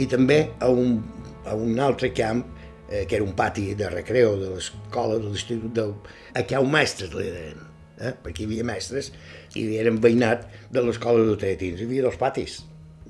[0.00, 1.00] i també a un,
[1.48, 2.44] a un altre camp,
[2.88, 5.86] eh, que era un pati de recreo de l'escola, de l'institut, de,
[6.34, 7.64] a què un mestres li deien,
[7.98, 8.14] eh?
[8.24, 9.12] perquè hi havia mestres
[9.58, 11.80] i eren veïnat de l'escola de teatins.
[11.80, 12.60] Hi havia dos patis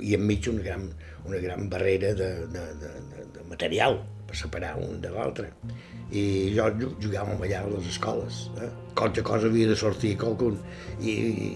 [0.00, 0.88] i enmig una gran,
[1.28, 5.50] una gran barrera de, de, de, de, de material per separar un de l'altre
[6.14, 6.22] i
[6.54, 6.66] jo
[7.02, 8.48] jugàvem allà a les escoles.
[8.62, 8.68] Eh?
[8.98, 10.58] Qualque cosa havia de sortir qualcun.
[11.00, 11.50] I, i,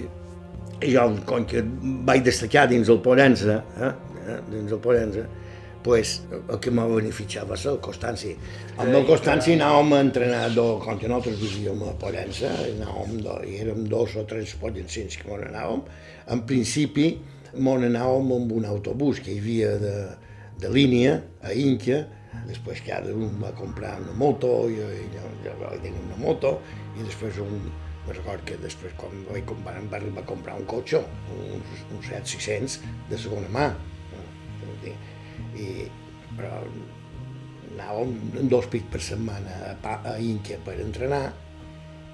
[0.00, 0.04] i
[0.84, 1.62] jo, com que
[2.06, 3.92] vaig destacar dins el Pollença, eh?
[4.26, 4.38] eh?
[4.50, 5.26] dins el Pollença,
[5.84, 8.34] pues, el que m'ha beneficiat va ser el Constanci.
[8.84, 13.60] El Constanci anàvem a entrenar, do, com que nosaltres vivíem a Pollença, anàvem, do, i
[13.64, 15.84] érem dos o tres pollencins que m'on anàvem,
[16.36, 17.10] en principi
[17.56, 19.94] m'on anàvem amb un autobús que hi havia de,
[20.60, 22.04] de línia a Inca,
[22.46, 26.56] Després cada un va comprar una moto, jo, jo, jo vaig tenir una moto,
[26.96, 27.56] i després un,
[28.06, 31.02] me record que després quan vaig comprar, va, va comprar un cotxe,
[31.36, 32.78] uns, uns 7-600
[33.10, 33.68] de segona mà.
[34.14, 34.94] No?
[35.60, 35.68] I,
[36.36, 36.60] però
[37.70, 41.28] anàvem dos pics per setmana a, a Inca per entrenar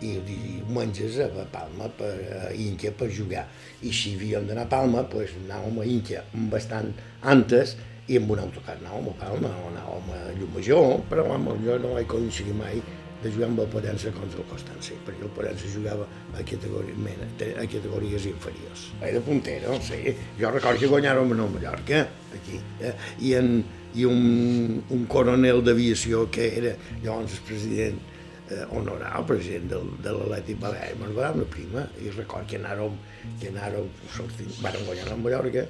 [0.04, 2.12] i diumenges a Palma per,
[2.48, 3.46] a Inca per jugar.
[3.82, 6.92] I si havíem d'anar a Palma, doncs anàvem a Inca bastant
[7.24, 11.78] antes i amb un autocar anàvem a Palma o anàvem a Llumajor, però home, jo
[11.82, 12.82] no vaig coincidir mai
[13.22, 17.16] de jugar amb el Pollença contra el Constanci, perquè el Pollença jugava a, categoria,
[17.56, 18.88] a categories inferiors.
[19.00, 20.14] Era puntero, sí.
[20.40, 22.02] Jo recordo que guanyàrem a Mallorca,
[22.36, 22.92] aquí, eh?
[23.20, 23.54] I, en,
[23.96, 28.04] i un, un coronel d'aviació que era llavors el president
[28.50, 32.60] eh, honorar el president del, de l'Atlètic Balear, ens va una prima, i record que
[32.60, 32.98] anàrem,
[33.40, 35.66] que anàrem sortint, vàrem guanyar a Mallorca,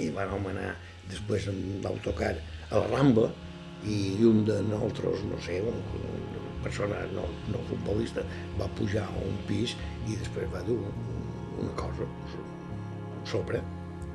[0.00, 0.74] i vàrem anar
[1.10, 2.34] després amb l'autocar
[2.70, 3.32] a la Rambla,
[3.82, 3.98] i
[4.28, 5.80] un de nosaltres, no sé, un,
[6.64, 8.24] persona no, no futbolista
[8.58, 10.78] va pujar a un pis i després va dur
[11.60, 12.08] una cosa
[13.28, 13.60] sobre,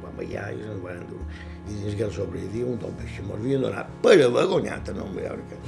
[0.04, 1.22] va ballar i se'n van dur.
[1.68, 4.92] I dins que el sobre hi un del peix m'ho havien donat per haver guanyat
[4.92, 5.60] a Nou Mallorca.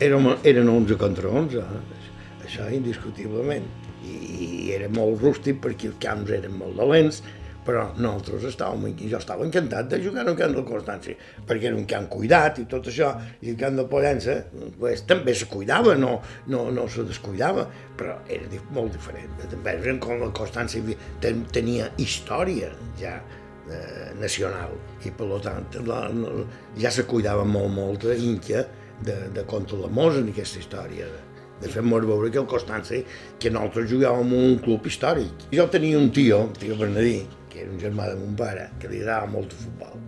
[0.00, 2.00] Érem, eren 11 contra 11, eh?
[2.46, 3.66] això indiscutiblement.
[4.06, 7.20] I era molt rústic perquè els camps eren molt dolents,
[7.64, 11.16] però nosaltres estàvem, jo estava encantat de jugar en el camp del Constància,
[11.48, 13.12] perquè era un camp cuidat i tot això,
[13.44, 14.36] i el camp de Pollença
[14.78, 16.16] pues, també se cuidava, no,
[16.52, 17.66] no, no se descuidava,
[17.98, 19.36] però era molt diferent.
[19.50, 22.70] També com el Constància ten, tenia història
[23.00, 26.36] ja eh, nacional, i per tant la, la,
[26.80, 28.64] ja se cuidava molt, molt d'Inca
[29.04, 31.08] de, de contra la Mosa en aquesta història.
[31.10, 31.26] De,
[31.60, 33.04] de fer-nos veure que el Constància,
[33.36, 35.44] que nosaltres jugàvem en un club històric.
[35.52, 37.18] Jo tenia un tio, un tio Bernadí,
[37.60, 39.98] que era un germà de mon pare, que li agradava molt el futbol.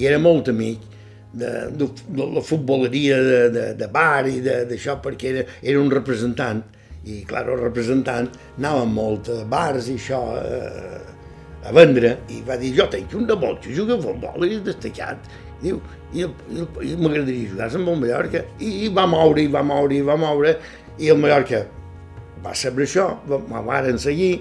[0.00, 0.80] I era molt amic
[1.32, 5.90] de, de, de la futboleria de, de, de bar i d'això, perquè era, era un
[5.92, 6.62] representant,
[7.04, 11.02] i clar, el representant anava molt a bars i això eh,
[11.64, 14.64] a vendre, i va dir, jo tenc un de que juga a futbol, i és
[14.64, 15.28] destacat,
[15.60, 15.80] diu,
[16.14, 19.94] i, i, i m'agradaria jugar amb el Mallorca, i, i va moure, i va moure,
[19.94, 20.56] i va moure,
[20.98, 21.64] i el Mallorca
[22.44, 24.38] va saber això, me varen seguir,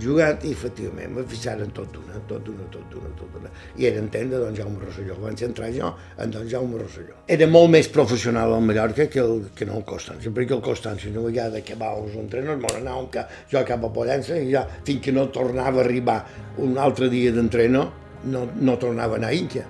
[0.00, 3.50] jugat i efectivament me fixaren tot d'una, tot d'una, tot d'una, tot d'una.
[3.78, 5.16] I era entendre don Jaume Rosselló.
[5.22, 7.18] Vaig entrar jo en don Jaume Rosselló.
[7.30, 11.12] Era molt més professional al Mallorca que, el, que no el Constància, perquè el Constància
[11.12, 14.64] una vegada que va als entrenadors, me n'anàvem que jo cap a Pollença i ja
[14.84, 16.18] fins que no tornava a arribar
[16.64, 17.86] un altre dia d'entreno
[18.30, 19.64] no, no tornava a anar a Inca.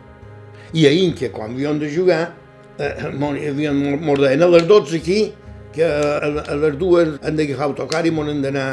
[0.74, 2.22] I a Inca, quan havíem de jugar,
[2.78, 5.20] eh, m'ordena a les 12 aquí,
[5.74, 8.68] que a, les dues han d'agafar autocar i m'ho han d'anar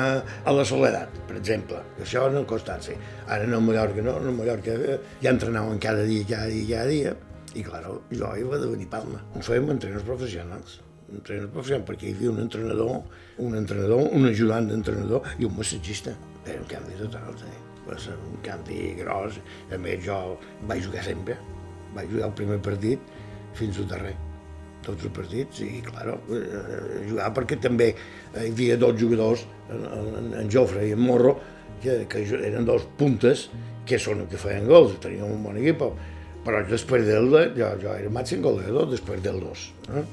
[0.46, 1.82] a la Soledat, per exemple.
[2.02, 2.98] Això no Constància.
[3.28, 6.94] Ara no a Mallorca, no, a Mallorca eh, ja entrenaven cada dia, cada dia, cada
[6.94, 7.18] dia,
[7.56, 7.84] i clar,
[8.14, 9.22] jo hi va de venir Palma.
[9.36, 10.80] Ens fèiem entrenadors professionals
[11.12, 13.02] entrenadors professionals, perquè hi havia un entrenador,
[13.44, 16.16] un entrenador, un ajudant d'entrenador i un massatgista.
[16.46, 17.52] Era un canvi total, sí.
[17.88, 19.42] Va ser un canvi gros.
[19.74, 20.18] A més, jo
[20.70, 21.38] vaig jugar sempre.
[21.96, 23.16] Vaig jugar el primer partit
[23.58, 24.16] fins al darrer
[24.86, 30.50] tots els partits i, clar, eh, jugar perquè també hi havia dos jugadors, en, en
[30.52, 31.36] Jofre i en Morro,
[31.82, 33.48] que, que eren dos puntes
[33.88, 35.84] que són els que feien gols, teníem un bon equip,
[36.46, 39.70] però després del jo, jo era màxim goleador després del dos.
[39.90, 40.04] Eh?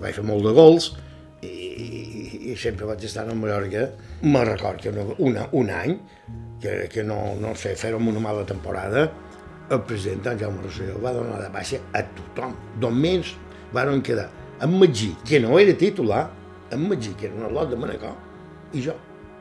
[0.00, 0.90] Vaig fer molt de gols
[1.44, 1.90] i, i,
[2.52, 3.88] i sempre vaig estar a Mallorca.
[4.22, 5.96] Me record que una, un any,
[6.60, 9.08] que, que no, no sé, fer-ho una mala temporada,
[9.70, 12.56] el president en Jaume Rosselló va donar de baixa a tothom.
[12.82, 13.34] Només
[13.72, 14.30] varen quedar
[14.60, 16.30] en Magí, que no era titular,
[16.70, 18.14] en Magí, que era un lot de Manacor,
[18.72, 18.94] i jo.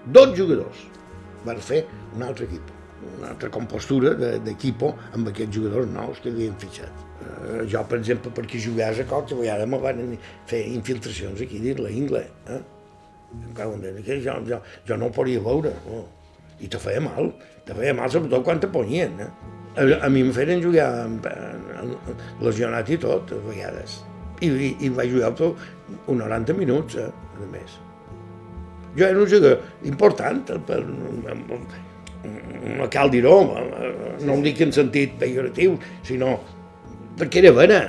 [0.06, 0.86] Dos jugadors
[1.46, 1.84] van fer
[2.16, 2.72] un altre equip,
[3.18, 7.06] una altra compostura d'equipo de, amb aquests jugadors nous que havien fitxat.
[7.20, 10.16] Uh, jo, per exemple, perquè jugàs a Cots, a vegades me van
[10.48, 12.24] fer infiltracions aquí dins la Ingle.
[12.56, 12.62] Eh?
[13.56, 13.68] Que
[14.24, 15.76] jo, jo, jo no ho podia veure.
[15.92, 16.06] Oh.
[16.60, 17.34] I te feia mal,
[17.68, 19.20] te feia mal sobretot quan te ponien.
[19.20, 19.32] Eh?
[19.80, 20.90] A, a mi em feien jugar
[22.42, 24.00] lesionat i tot, a vegades
[24.42, 25.60] i, i, i vaig jugar tot
[26.08, 27.78] uns 90 minuts, eh, a més.
[28.98, 30.80] Jo era un jugador important, per,
[32.80, 33.36] no cal dir-ho,
[34.26, 36.38] no ho dic en sentit pejoratiu, sinó
[37.20, 37.80] perquè era vera.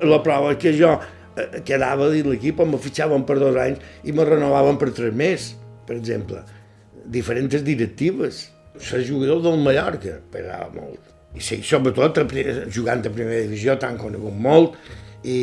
[0.00, 4.26] La prova que jo eh, quedava dins l'equip, em fitxaven per dos anys i me
[4.28, 5.52] renovaven per tres més,
[5.88, 6.42] per exemple.
[7.10, 8.48] Diferents directives.
[8.80, 12.18] Ser jugador del Mallorca, pegava molt i sí, sobretot
[12.74, 14.74] jugant a primera divisió t'han conegut molt
[15.22, 15.36] i,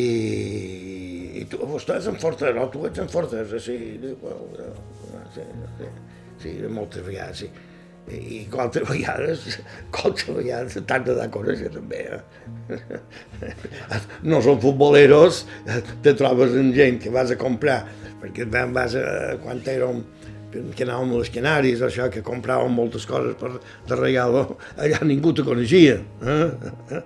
[1.39, 2.65] i tu, vostè ets en Fortes, no?
[2.73, 3.77] Tu ets en Fortes, sí,
[4.23, 4.47] well,
[5.35, 5.45] sí,
[5.77, 5.89] sí,
[6.41, 7.51] sí, moltes vegades, sí.
[8.07, 9.59] I, qualsevol vegades,
[9.93, 12.03] qualsevol vegades t'han de dar conèixer també.
[12.17, 12.21] Eh?
[14.27, 15.43] No són futboleros,
[16.03, 17.81] te trobes en gent que vas a comprar,
[18.21, 19.05] perquè vas a,
[19.43, 20.01] quan érem
[20.51, 23.51] que anàvem a les Canaris, això, que compràvem moltes coses per,
[23.89, 24.37] de regal,
[24.83, 26.47] allà ningú te coneixia, eh?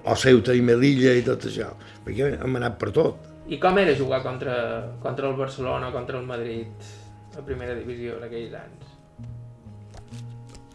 [0.03, 1.71] o Ceuta i Melilla i tot això,
[2.05, 3.29] perquè hem anat per tot.
[3.51, 4.55] I com era jugar contra,
[5.03, 6.91] contra el Barcelona, contra el Madrid,
[7.35, 8.87] a primera divisió en aquells anys?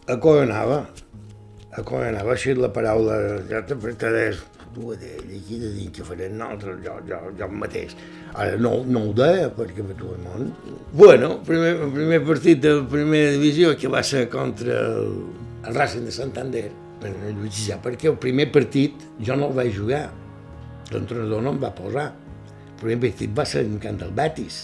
[0.07, 0.83] A quoi anava?
[1.76, 2.35] A quoi anava?
[2.35, 3.16] Així la paraula,
[3.50, 3.79] ja te,
[4.77, 7.95] tu d'ell, aquí de dir que farem nosaltres, jo, jo, jo mateix.
[8.35, 10.51] Ara no, no ho deia, perquè per tot el món...
[10.93, 15.17] Bueno, primer, el primer partit de primera divisió que va ser contra el,
[15.65, 16.67] el Racing de Santander,
[17.01, 20.05] però no ja, perquè el primer partit jo no el vaig jugar,
[20.93, 22.11] l'entrenador no em va posar.
[22.67, 24.61] El primer partit va ser en camp del Betis,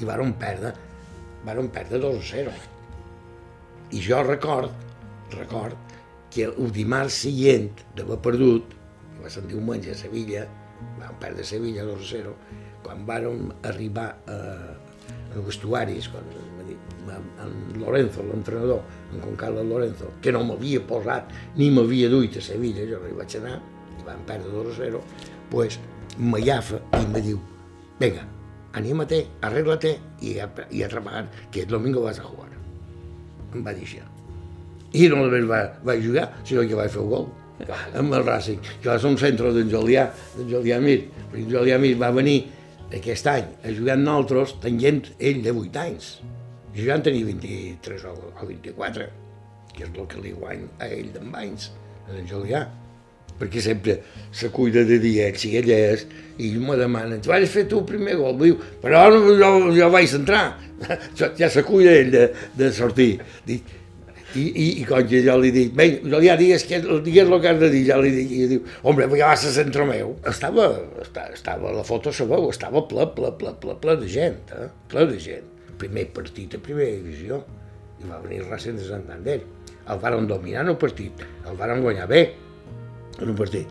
[0.00, 0.72] i vàrem perdre,
[1.44, 2.56] vàrem perdre 2 a 0.
[3.92, 4.72] I jo record,
[5.36, 5.76] record,
[6.32, 8.77] que el dimarts següent d'haver perdut,
[9.22, 10.44] va ser un diumenge a Sevilla,
[10.98, 12.34] vam perdre Sevilla 2 a 0,
[12.84, 14.38] quan vàrem arribar a,
[15.34, 16.26] a vestuaris, quan
[17.08, 18.82] en Lorenzo, l'entrenador,
[19.16, 23.16] en Carlos Lorenzo, que no m'havia posat ni m'havia duit a Sevilla, jo no hi
[23.16, 23.56] vaig anar,
[23.98, 25.00] i vam perdre 2 a 0,
[25.52, 25.78] pues
[26.18, 27.40] m'allafa i me diu,
[28.00, 28.26] venga,
[28.74, 29.96] anímate, arréglate
[30.44, 32.50] a, y a trabajar, que el domingo vas a jugar.
[33.54, 34.04] Em va dir això.
[34.92, 37.28] I no només va, va jugar, sinó que va fer un gol
[37.66, 41.00] amb el Racing, ser un centre d'en Julià, d'en Julià Mir.
[41.34, 42.40] En Julià Mir va venir
[42.94, 46.10] aquest any a jugar amb nosaltres tenint ell de 8 anys.
[46.76, 49.08] Jo ja en tenia 23 o, o 24,
[49.74, 51.72] que és el que li guany a ell d'en anys,
[52.06, 52.66] a en Julià
[53.38, 54.00] perquè sempre
[54.34, 56.04] se cuida de diets i elles,
[56.42, 58.34] i me demanen, tu vas fer tu el primer gol?
[58.40, 60.58] Diu, però no, jo, jo vaig entrar,
[61.38, 62.24] ja se cuida ell de,
[62.58, 63.12] de sortir.
[63.46, 63.76] Dic,
[64.36, 67.48] i, i, i quan jo li dic, bé, jo ja digues, que, digues el que
[67.48, 70.16] has de dir, ja li dic, i diu, home, ja vas a centre meu.
[70.28, 70.66] Estava,
[71.00, 74.68] estava, estava la foto se veu, estava ple, ple, ple, ple, ple de gent, eh?
[74.92, 75.48] ple de gent.
[75.80, 77.40] Primer partit a primera divisió,
[78.02, 79.40] i va venir Racing de Santander.
[79.88, 82.22] El varen dominar en el partit, el varen guanyar bé,
[83.18, 83.70] en un partit.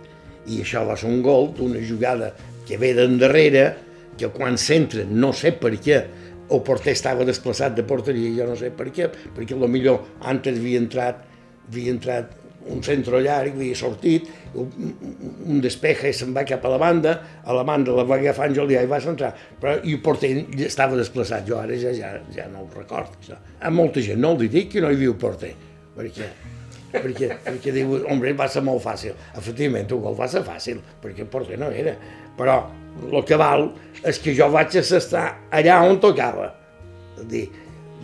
[0.50, 2.32] I això va ser un gol d'una jugada
[2.65, 3.67] que ve d'endarrere,
[4.17, 6.02] que quan s'entra, no sé per què,
[6.47, 10.60] el porter estava desplaçat de porteria, jo no sé per què, perquè lo millor antes
[10.60, 11.23] havia entrat,
[11.67, 12.36] havia entrat
[12.67, 14.27] un centre llarg, havia sortit,
[14.60, 14.91] un,
[15.47, 18.49] un despeja i se'n va cap a la banda, a la banda la va agafar
[18.49, 19.31] en Julià i va centrar,
[19.62, 20.33] però i el porter
[20.67, 23.15] estava desplaçat, jo ara ja, ja, ja no ho recordo.
[23.21, 23.39] Això.
[23.60, 25.53] A molta gent no li dic que no hi el porter,
[25.95, 26.31] perquè
[26.91, 29.15] perquè, perquè diu, home, va ser molt fàcil.
[29.38, 31.95] Efectivament, el gol va ser fàcil, perquè el porter no era.
[32.38, 32.58] Però
[33.12, 33.69] el que val
[34.06, 36.52] és que jo vaig estar allà on tocava.
[37.17, 37.45] És dir,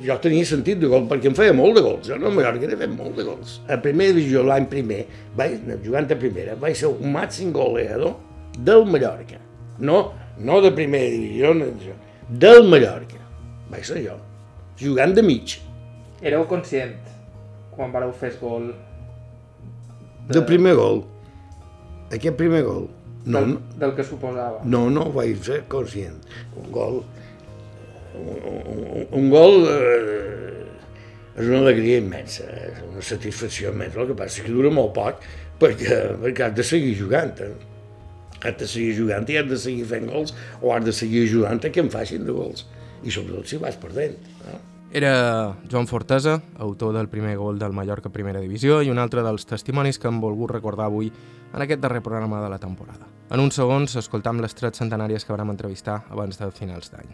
[0.04, 2.08] jo tenia sentit de gol, perquè em feia molt de gols.
[2.10, 3.60] Jo no a Mallorca he fet molt de gols.
[3.72, 5.04] A primera divisió, l'any primer,
[5.38, 8.17] vaig, jugant a primera, vaig ser un màxim goleador
[8.58, 9.39] del Mallorca.
[9.80, 10.00] No,
[10.38, 11.69] no de primera divisió, no,
[12.30, 13.22] del Mallorca.
[13.72, 14.17] Vaig ser jo,
[14.82, 15.60] jugant de mig.
[16.24, 16.98] Éreu conscient
[17.76, 18.67] quan vareu fer el gol...
[20.28, 20.36] De...
[20.38, 21.04] Del primer gol.
[22.13, 22.86] Aquest primer gol.
[23.26, 24.62] No, del, del que suposava.
[24.68, 26.20] no, no vaig ser conscient.
[26.60, 27.04] Un gol...
[28.14, 30.66] Un, un, un gol eh,
[31.34, 34.02] és una alegria immensa, és una satisfacció immensa.
[34.04, 35.24] El que passa és que dura molt poc
[35.62, 37.34] perquè, perquè has de seguir jugant.
[37.42, 37.54] Eh?
[38.44, 41.64] Has de seguir jugant i has de seguir fent gols o has de seguir jugant
[41.64, 42.68] a que em facin de gols.
[43.04, 44.20] I sobretot si vas perdent.
[44.44, 44.60] No?
[44.93, 49.47] Era Joan Fortesa, autor del primer gol del Mallorca Primera Divisió i un altre dels
[49.49, 53.10] testimonis que hem volgut recordar avui en aquest darrer programa de la temporada.
[53.34, 57.10] En uns segons escoltam les tres centenàries que vam entrevistar abans de finals d'any.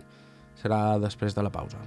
[0.59, 1.79] Serà després de la pausa.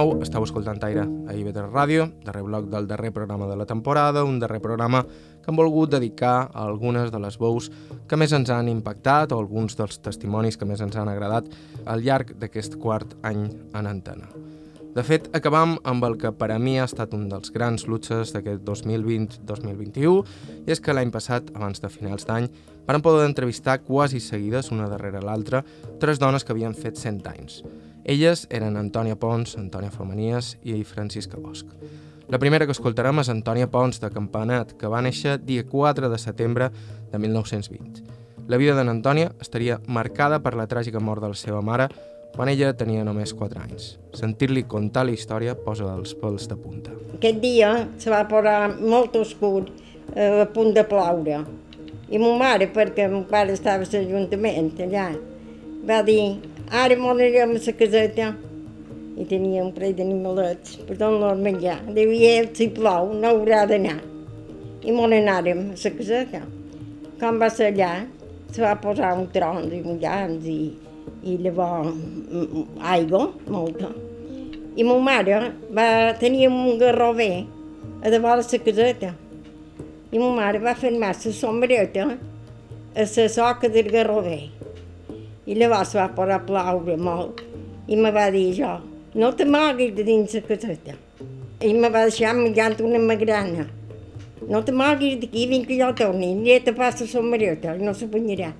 [0.00, 4.22] Nou, estàu escoltant Aire a IB3 Ràdio, darrer bloc del darrer programa de la temporada,
[4.24, 7.68] un darrer programa que hem volgut dedicar a algunes de les veus
[8.08, 11.50] que més ens han impactat o alguns dels testimonis que més ens han agradat
[11.84, 13.44] al llarg d'aquest quart any
[13.76, 14.30] en antena.
[14.94, 18.32] De fet, acabam amb el que per a mi ha estat un dels grans luxes
[18.32, 20.16] d'aquest 2020-2021
[20.64, 22.48] i és que l'any passat, abans de finals d'any,
[22.88, 25.62] van poder entrevistar quasi seguides, una darrere l'altra,
[26.00, 27.62] tres dones que havien fet 100 anys.
[28.04, 31.66] Elles eren Antònia Pons, Antònia Femenies i Francisca Bosch.
[32.30, 36.18] La primera que escoltarem és Antònia Pons de Campanet, que va néixer dia 4 de
[36.18, 36.70] setembre
[37.10, 38.04] de 1920.
[38.50, 41.88] La vida d'en Antònia estaria marcada per la tràgica mort de la seva mare
[42.34, 43.96] quan ella tenia només 4 anys.
[44.14, 46.94] Sentir-li contar la història posa els pèls de punta.
[47.16, 49.66] Aquest dia se va posar molt oscur,
[50.14, 51.42] eh, a punt de ploure.
[52.10, 55.10] I ma mare, perquè mon pare estava a l'Ajuntament allà,
[55.86, 56.38] va dir,
[56.70, 58.34] ara m'anirem a la caseta.
[59.20, 61.80] I tenia un parell d'animalets per donar-los menjar.
[61.92, 63.98] Diu, i ell, si plou, no haurà d'anar.
[64.86, 66.40] I me n'anàrem a la caseta.
[67.18, 67.90] Quan va ser allà,
[68.52, 70.70] se va posar un tron de mullans i,
[71.22, 71.92] i llavors
[72.94, 73.90] aigua, molta.
[74.76, 75.40] I ma mare
[75.74, 77.44] va tenir un garrover
[78.00, 79.12] a davant de la caseta.
[80.10, 82.08] I ma mare va fermar la sombreta
[82.94, 84.48] a la soca del garrover.
[85.46, 87.40] I llavors va posar a ploure molt
[87.90, 88.74] i me va dir jo,
[89.14, 90.94] no te moguis de dins la caseta.
[91.60, 93.66] I me va deixar menjant una magrana.
[94.48, 98.06] No te moguis d'aquí, vinc que jo torni, aniré a tapar la sombreta, no se
[98.06, 98.52] banyarà.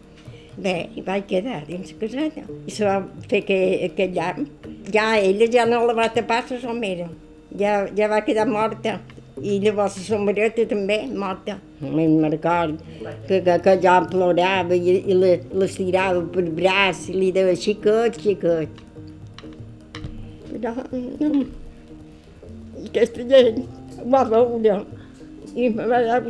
[0.61, 2.43] Bé, i vaig quedar dins la caseta.
[2.67, 2.99] I se va
[3.31, 4.49] fer que, aquell llamp.
[4.93, 7.09] Ja ella ja no la va tapar la somera.
[7.57, 8.99] Ja, ja va quedar morta.
[9.39, 11.57] I llavors la sombreta també, morta.
[11.81, 12.81] Me'n record
[13.29, 18.19] que, que, que jo plorava i, i la, l'estirava per braç i li deia xicot,
[18.21, 18.83] xicot.
[20.51, 21.45] Però no,
[22.85, 23.63] aquesta gent
[24.13, 24.81] va veure
[25.55, 26.21] i me va dar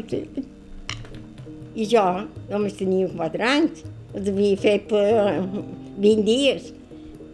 [1.74, 2.04] I jo
[2.50, 3.82] només tenia quatre anys,
[4.14, 5.06] devia fer per
[5.98, 6.70] 20 dies.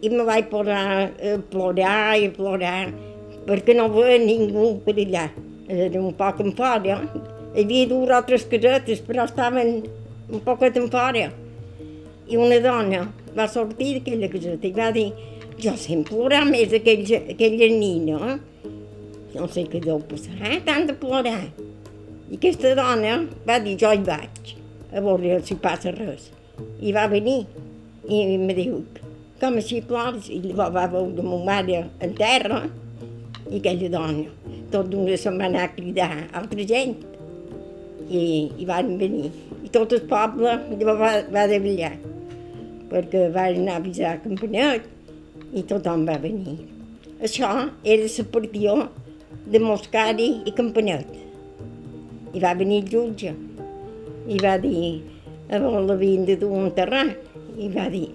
[0.01, 2.79] I me vaig posar a plorar i a plorar
[3.47, 5.25] perquè no veia ningú per allà.
[5.67, 7.01] Era un poc en fora.
[7.53, 9.81] Hi havia dues altres casetes, però estaven
[10.31, 11.27] un poc en fora.
[12.27, 13.01] I una dona
[13.35, 15.09] va sortir d'aquella caseta i va dir
[15.59, 18.37] jo sempre plorar més aquella, aquella nina.
[19.35, 20.61] No sé què deu passar, eh?
[20.65, 21.43] tant de plorar.
[22.31, 24.55] I aquesta dona va dir jo hi vaig,
[24.91, 26.31] a veure si passa res.
[26.79, 27.41] I va venir
[28.07, 28.81] i em diu,
[29.41, 30.31] com així plores?
[30.31, 32.63] I va, va veure ma mare en terra
[33.49, 34.27] i aquella dona.
[34.71, 36.97] Tot d'una anar a cridar altra gent
[38.09, 39.31] i, i van venir.
[39.63, 41.95] I tot el poble va, va davallar
[42.87, 44.87] perquè van anar a avisar a Campanet
[45.53, 46.57] i tothom va venir.
[47.23, 47.49] Això
[47.83, 48.77] era la partió
[49.47, 51.07] de Moscari i Campanet.
[52.33, 53.33] I va venir el jutge
[54.27, 55.01] i va dir
[55.49, 57.05] a l'havien de dur un terrà
[57.57, 58.07] i va dir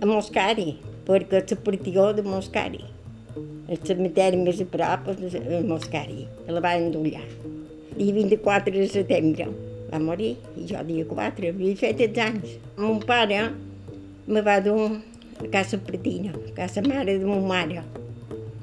[0.00, 0.76] a Moscari,
[1.06, 2.84] perquè la partió de Moscari.
[3.68, 5.34] El cementeri més a prop és
[5.68, 7.24] Moscari, la van endollar.
[8.00, 9.48] I 24 de setembre
[9.90, 12.54] va morir, i jo dia 4, havia fet els anys.
[12.80, 13.42] Mon pare
[14.24, 17.82] me va dur a casa Pretina, a casa mare de mon mare.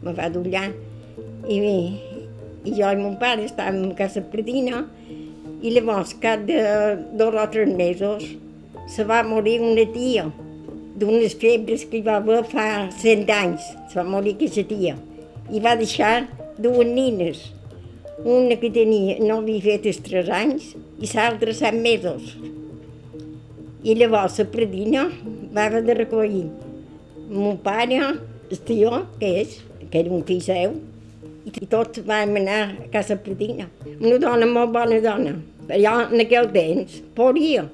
[0.02, 0.72] Me va dur allà.
[1.54, 1.60] I,
[2.66, 4.88] i jo i mon pare estàvem a casa Pretina
[5.62, 6.58] i llavors, cap de
[7.14, 8.26] dos o tres mesos,
[8.90, 10.26] se va morir una tia
[10.96, 12.68] d'unes febres que hi va haver fa
[13.02, 13.66] cent anys.
[13.92, 14.96] Se va morir aquesta tia.
[15.52, 16.28] I va deixar
[16.58, 17.42] dues nines.
[18.24, 22.36] Una que tenia, no havia fet els tres anys i l'altra set mesos.
[23.86, 25.10] I llavors la predina
[25.54, 26.46] va haver de recollir
[27.30, 28.00] mon pare,
[28.50, 30.76] el tio, que és, que era un fill seu,
[31.46, 33.68] i tots vam anar a casa predina.
[34.00, 35.36] Una dona molt bona dona,
[35.70, 37.66] allà en aquell temps podia,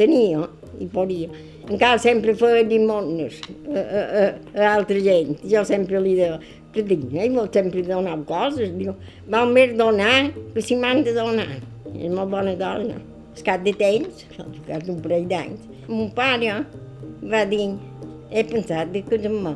[0.00, 0.46] tenia
[0.80, 1.28] i podia.
[1.68, 4.22] Encara sempre feia llimoses a, a, a,
[4.56, 5.34] a altra gent.
[5.44, 6.38] Jo sempre li deia,
[6.72, 8.72] que dic, ell vol sempre donar coses.
[8.78, 8.94] Diu,
[9.28, 11.50] val més donar que si m'han de donar.
[11.92, 12.96] És molt bona dona.
[13.36, 14.24] És cap de temps,
[14.66, 15.68] cap d'un parell d'anys.
[15.90, 16.56] Mon pare
[17.28, 17.68] va dir,
[18.32, 19.54] he pensat de casar-me,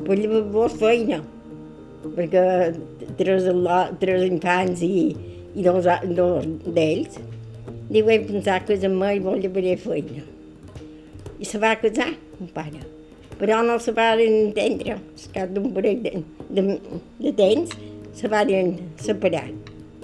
[0.00, 1.20] però llavors feina,
[2.16, 2.42] perquè
[3.20, 3.52] tres,
[4.00, 5.12] tres infants i,
[5.54, 7.20] i dos, dos d'ells,
[7.92, 10.24] li vaig pensar que amb mi volia venir feina.
[11.40, 12.82] I se va casar, un pare.
[13.40, 16.18] Però no se va entendre, al cap d'un parell de,
[16.52, 16.64] de,
[17.24, 17.72] de temps,
[18.12, 19.48] se van separar.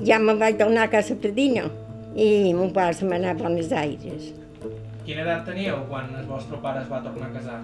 [0.04, 1.66] Ja me vaig tornar a casa Predina
[2.16, 4.30] i mon pare se m'anà a Buenos Aires.
[5.04, 7.58] Quina edat teníeu quan el vostre pare es va tornar a casar?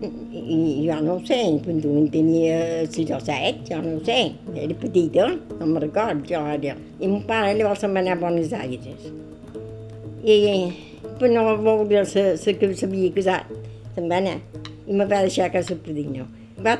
[0.00, 4.04] I jo no ho sé, quan tu en tenia 6 o 7, jo no ho
[4.06, 4.20] sé,
[4.54, 5.26] era petita,
[5.58, 6.76] no me'n record jo ara.
[7.00, 9.10] I mon pare llavors se'n va anar a Buenos Aires.
[10.24, 10.38] I
[11.28, 13.50] no veure la, la que s'havia casat,
[13.94, 14.38] se'n va anar
[14.90, 16.24] i me va deixar a casa Predina.
[16.60, 16.74] Va,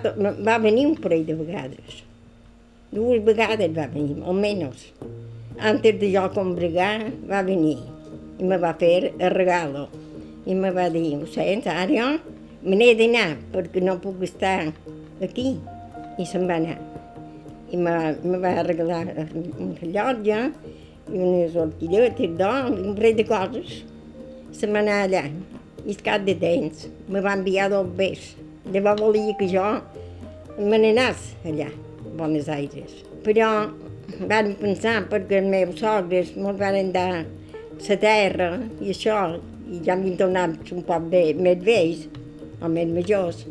[0.47, 2.03] va venir un parell de vegades.
[2.91, 4.89] Dues vegades va venir, almenys.
[5.61, 7.79] Antes de jo combregar, va venir
[8.41, 9.87] i me va fer el regalo.
[10.49, 12.11] I me va dir, ho sents, ara
[12.61, 14.73] me n'he d'anar perquè no puc estar
[15.23, 15.55] aquí.
[16.19, 16.79] I se'n va anar.
[17.71, 17.95] I me,
[18.27, 20.41] me va regalar un rellotge
[21.11, 23.79] i unes orquilletes d'or un parell de coses.
[24.57, 25.25] Se'n va anar allà.
[25.81, 28.35] I el cap de temps me va enviar dos bes.
[28.71, 29.67] Llavors volia que jo
[30.59, 32.99] me n'anés allà, a Buenos Aires.
[33.25, 33.49] Però
[34.31, 39.17] van pensar perquè els meus sogres me'ls van dar la terra i això,
[39.71, 42.09] i ja m'hi tornat un poc bé, més vells,
[42.61, 43.47] o més majors.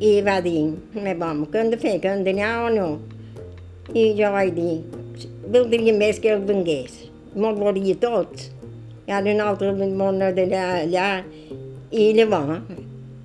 [0.00, 2.88] I va dir, me bon, què hem de fer, que hem d'anar o no?
[3.92, 4.78] I jo vaig dir,
[5.52, 8.48] voldria més que el vengués, me'l volia tots.
[9.10, 11.06] I ara nosaltres vam anar d'allà, allà,
[11.90, 12.60] i llavors,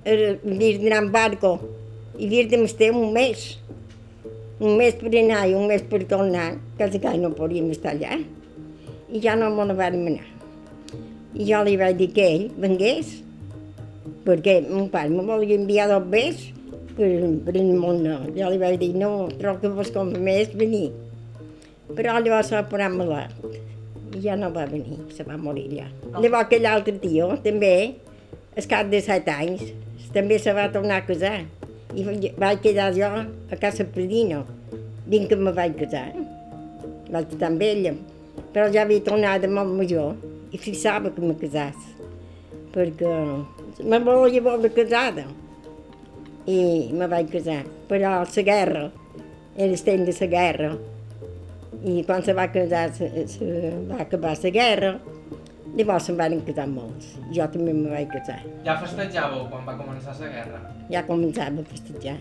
[0.02, 1.52] havia d'anar en barco,
[2.18, 3.44] i havia de estar un mes.
[4.58, 8.16] un mes per anar i un mes per tornar, quasi que no podíem estar allà.
[9.12, 10.26] I ja no me la vam anar.
[11.38, 13.12] I jo li vaig dir que ell vengués,
[14.26, 16.48] perquè mon pare me volia enviar dos bes
[16.96, 17.12] per,
[17.46, 18.02] per el món.
[18.34, 20.90] Jo li vaig dir, no, trobo que vos convé més venir.
[21.94, 23.62] Però llavors va posar malalt
[24.16, 25.86] i ja no va venir, se va morir ja.
[26.14, 27.74] Llavors aquell altre tio, també,
[28.56, 29.66] al cap de set anys,
[30.14, 31.42] també se va tornar a casar.
[31.96, 32.04] I
[32.40, 34.44] vaig quedar jo a casa Predino,
[35.06, 36.08] dins que me vaig casar.
[37.12, 37.92] Vaig estar amb ella,
[38.54, 40.16] però ja havia tornat de molt major
[40.52, 41.76] i fixava que me casàs,
[42.74, 43.12] perquè
[43.84, 45.26] me volia veure casada.
[46.46, 46.58] I
[46.94, 48.90] me vaig casar, però la guerra,
[49.56, 50.76] era el temps de la guerra,
[51.84, 54.92] i quan se va casar, se, se va acabar la guerra,
[55.76, 57.16] llavors se'n van casar molts.
[57.34, 58.38] Jo també me vaig casar.
[58.64, 60.62] Ja festejàveu quan va començar la guerra?
[60.92, 62.16] Ja començava a festejar,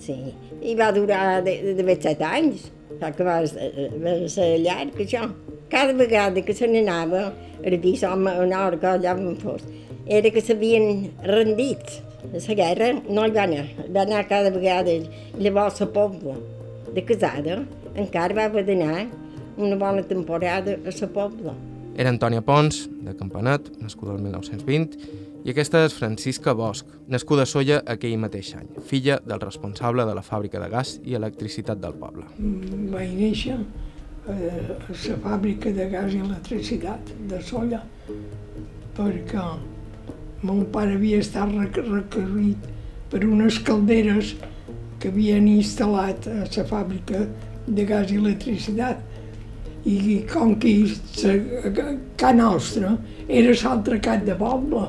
[0.00, 0.16] sí.
[0.62, 5.26] I va durar de, de, de 27 anys, va acabar va ser llarg, això.
[5.72, 7.28] Cada vegada que se n'anava,
[7.62, 9.64] era dir, una hora que allà on fos,
[10.06, 12.00] era que s'havien rendit.
[12.32, 14.94] La guerra no hi va anar, va anar cada vegada.
[15.36, 16.38] Llavors a poble
[16.94, 17.58] de casada
[17.94, 19.06] encara va haver d'anar
[19.56, 21.54] una bona temporada a la poble.
[21.96, 24.96] Era Antònia Pons, de Campanat, nascuda el 1920,
[25.44, 30.14] i aquesta és Francisca Bosch, nascuda a Solla aquell mateix any, filla del responsable de
[30.16, 32.26] la fàbrica de gas i electricitat del poble.
[32.90, 34.38] Vaig néixer a, a
[34.88, 37.84] la fàbrica de gas i electricitat de Solla,
[38.96, 39.46] perquè
[40.44, 42.66] mon pare havia estat recorrit
[43.12, 44.34] per unes calderes
[44.98, 47.26] que havien instal·lat a la fàbrica
[47.66, 49.02] de gas i electricitat.
[49.84, 50.74] I com que
[51.22, 51.80] la
[52.16, 52.94] ca nostra
[53.28, 54.86] era l'altre cap de poble,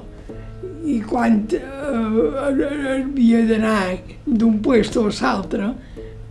[0.85, 1.61] i quan eh,
[2.93, 5.71] havia d'anar d'un puesto a l'altre,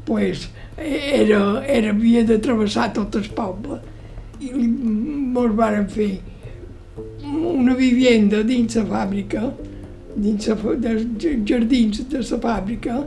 [0.06, 3.80] pues, era, era, havia de travessar tot el poble.
[4.40, 6.12] I ens varen fer
[7.24, 9.48] una vivienda dins la fàbrica,
[10.14, 13.02] dins la, dels jardins de la fàbrica,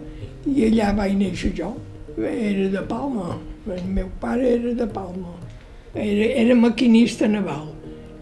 [0.47, 1.73] i allà vaig néixer jo.
[2.17, 3.37] Era de Palma,
[3.67, 5.35] el meu pare era de Palma.
[5.93, 7.67] Era, era maquinista naval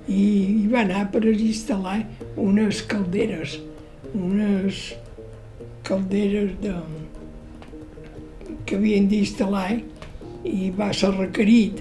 [0.07, 0.19] i,
[0.63, 2.01] i va anar per instal·lar
[2.35, 3.55] unes calderes,
[4.13, 4.81] unes
[5.87, 6.73] calderes de,
[8.65, 9.79] que havien d'instal·lar
[10.45, 11.79] i va ser requerit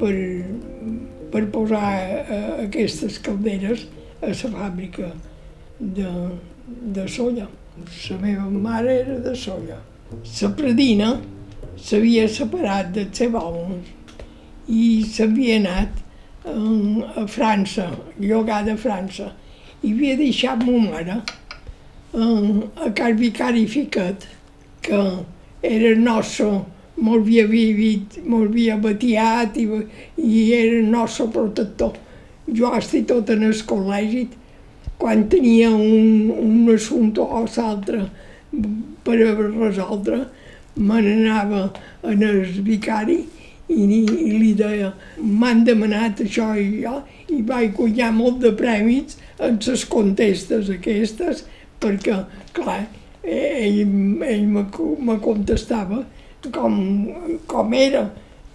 [0.00, 0.14] per,
[1.32, 3.86] per posar uh, aquestes calderes
[4.20, 5.12] a la fàbrica
[5.78, 6.10] de,
[6.98, 7.46] de solla.
[7.78, 9.78] La meva mare era de solla.
[10.10, 11.14] La predina
[11.76, 13.80] s'havia separat del seu home
[14.68, 16.02] i s'havia anat
[16.44, 17.88] a França,
[18.20, 19.32] llogada a França.
[19.82, 21.22] I havia deixat ma mare
[22.14, 24.26] a Cal Vicari Fiquet,
[24.82, 25.00] que
[25.62, 26.62] era nostre,
[26.96, 29.66] m'ho havia vivit, m'ho havia batiat i,
[30.16, 31.96] i era el nostre protector.
[32.46, 34.28] Jo estic tot en el col·legi,
[35.00, 38.04] quan tenia un, un assumpte o l'altre
[39.04, 40.22] per resoldre,
[40.76, 41.68] me n'anava
[42.02, 43.20] en el vicari
[43.68, 46.98] i, i li deia m'han demanat això i jo
[47.32, 51.44] i vaig guanyar molt de premis en les contestes aquestes
[51.80, 52.18] perquè,
[52.56, 52.82] clar,
[53.22, 53.80] ell,
[54.26, 54.66] ell me,
[55.08, 56.02] me contestava
[56.52, 56.76] com,
[57.46, 58.08] com era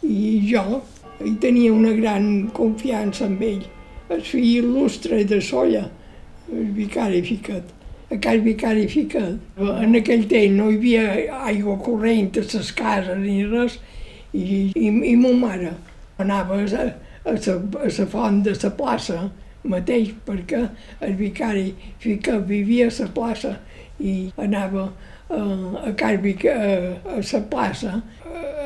[0.05, 0.81] i jo
[1.25, 3.65] i tenia una gran confiança en ell.
[4.09, 5.83] El fill il·lustre de Solla,
[6.49, 7.78] el vicari Ficat
[8.11, 9.21] a Cal Vicari Fica.
[9.57, 11.03] En aquell temps no hi havia
[11.49, 13.77] aigua corrent a les cases ni res,
[14.33, 15.73] i, i, i ma mare
[16.21, 16.87] anava a,
[17.25, 19.19] a, a, la font de la plaça
[19.69, 20.63] mateix, perquè
[21.05, 23.53] el vicari Fica vivia a la plaça
[23.99, 24.87] i anava
[25.29, 26.57] a, a, Cal a,
[27.15, 28.01] a la plaça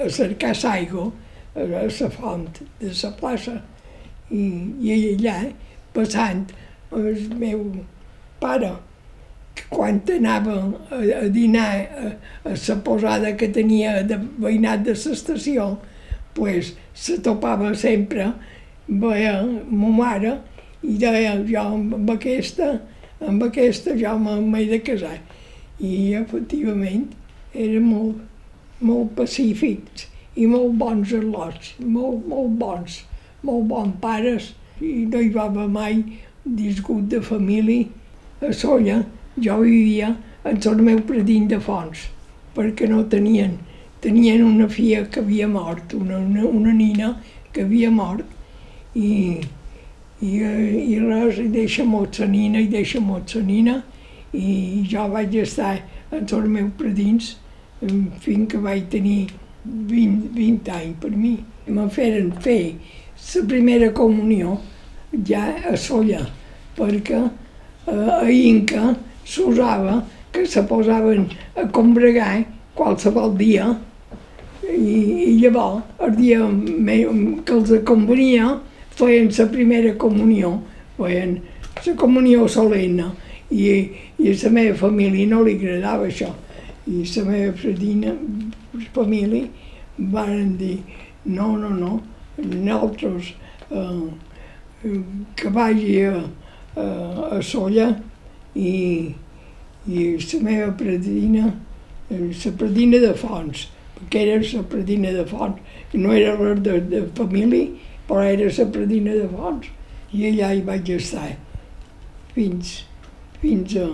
[0.04, 1.12] a cercar l'aigua
[1.56, 2.48] a la font
[2.80, 3.60] de la plaça.
[4.32, 4.44] I,
[4.82, 5.52] i allà,
[5.94, 6.48] passant,
[6.96, 7.62] el meu
[8.40, 8.72] pare
[9.70, 10.56] quan anava
[10.90, 12.14] a, dinar a,
[12.54, 15.78] la posada que tenia de veïnat de l'estació,
[16.34, 18.32] pues, se topava sempre,
[18.88, 19.36] veia
[19.70, 20.34] ma mare
[20.84, 22.74] i deia jo amb aquesta,
[23.22, 25.20] amb aquesta jo m'he de casar.
[25.80, 27.08] I efectivament
[27.54, 28.20] era molt,
[28.82, 33.02] molt pacífics i molt bons al·lots, molt, molt bons,
[33.46, 36.00] molt bons pares i no hi va haver mai
[36.44, 37.86] disgut de família
[38.44, 39.04] a Solla
[39.36, 42.08] jo vivia en el meu predint de fons,
[42.56, 43.58] perquè no tenien,
[44.04, 47.14] tenien una filla que havia mort, una, una, una nina
[47.54, 48.26] que havia mort,
[48.96, 49.40] i,
[50.22, 53.78] i, i res, i deixa molt la nina, i deixa molt la nina,
[54.34, 55.78] i jo vaig estar
[56.12, 57.38] en els meus predins
[58.24, 59.28] fins que vaig tenir
[59.64, 61.38] 20, 20 anys per mi.
[61.68, 62.76] Me feren fer
[63.36, 64.58] la primera comunió
[65.26, 66.26] ja a Solla,
[66.76, 68.94] perquè eh, a Inca
[69.26, 72.44] s'usava que se posaven a combregar
[72.76, 73.68] qualsevol dia.
[74.64, 74.94] I,
[75.30, 76.46] i llavors el dia
[77.46, 78.48] que els convenia
[78.96, 80.56] feien la primera comunió,
[80.98, 81.36] feien
[81.86, 83.12] la comunió solemne
[83.52, 83.68] i,
[84.18, 86.32] i a la meva família no li agradava això.
[86.88, 88.16] I la meva fredina,
[88.96, 89.48] família
[89.98, 90.80] van dir
[91.26, 92.00] no, no, no,
[92.38, 93.34] nosaltres
[93.70, 94.98] eh,
[95.36, 96.18] que vagi a,
[96.76, 96.88] a,
[97.38, 97.94] a Solla
[98.56, 99.14] i,
[99.88, 101.52] i la meva predina,
[102.10, 105.60] la predina de Fons, perquè era la predina de Fons,
[105.94, 107.70] no era res de, de família,
[108.08, 109.70] però era la predina de Fons.
[110.14, 111.32] I allà hi vaig estar
[112.36, 112.84] fins,
[113.42, 113.88] fins a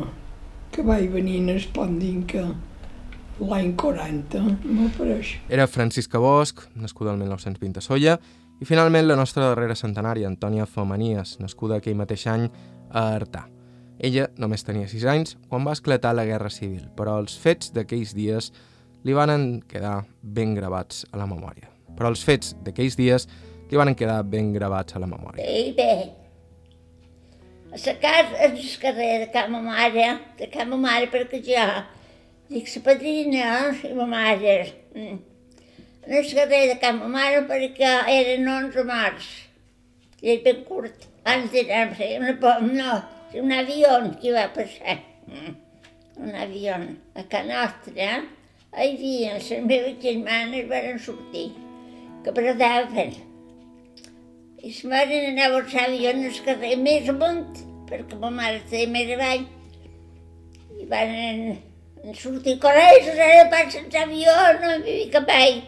[0.74, 2.44] que vaig venir en Espondint que
[3.40, 5.38] l'any 40 m'apareix.
[5.48, 8.18] Era Francisca Bosch, nascuda el 1920 a Solla,
[8.60, 12.50] i finalment la nostra darrera centenària, Antònia Femenies, nascuda aquell mateix any
[12.92, 13.48] a Artà.
[14.00, 18.16] Ella només tenia 6 anys quan va esclatar la Guerra Civil, però els fets d'aquells
[18.16, 18.54] dies
[19.04, 21.68] li van quedar ben gravats a la memòria.
[21.98, 23.28] Però els fets d'aquells dies
[23.70, 25.44] li van quedar ben gravats a la memòria.
[25.44, 25.92] I bé,
[27.72, 30.08] a la casa, al carrer de Cama Mare,
[30.40, 31.66] de Cama Mare, perquè jo
[32.50, 33.50] dic la padrina
[33.86, 34.56] i ma mare.
[34.96, 35.20] En
[36.08, 39.28] el carrer de Cama Mare perquè eren 11 març.
[40.22, 41.06] I ben curt.
[41.24, 42.34] Abans d'anar una,
[42.74, 42.94] no,
[43.34, 43.90] un avió
[44.22, 45.00] que va passar.
[45.28, 45.56] Mm.
[46.24, 46.76] Un avió
[47.16, 48.10] a Can Nostra.
[48.70, 51.48] Hi havia les meves germanes van sortir,
[52.24, 53.16] que predaven.
[54.60, 58.92] I la mare anava al avió en el carrer més amunt, perquè ma mare estava
[58.94, 59.48] més avall.
[60.80, 65.64] I van sortir corrents, ara passen l'avió, no hi havia cap all.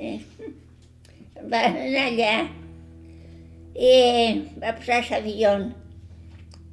[0.00, 0.16] Eh,
[1.52, 2.34] van anar allà
[3.74, 3.92] i
[4.60, 5.54] va passar l'avió.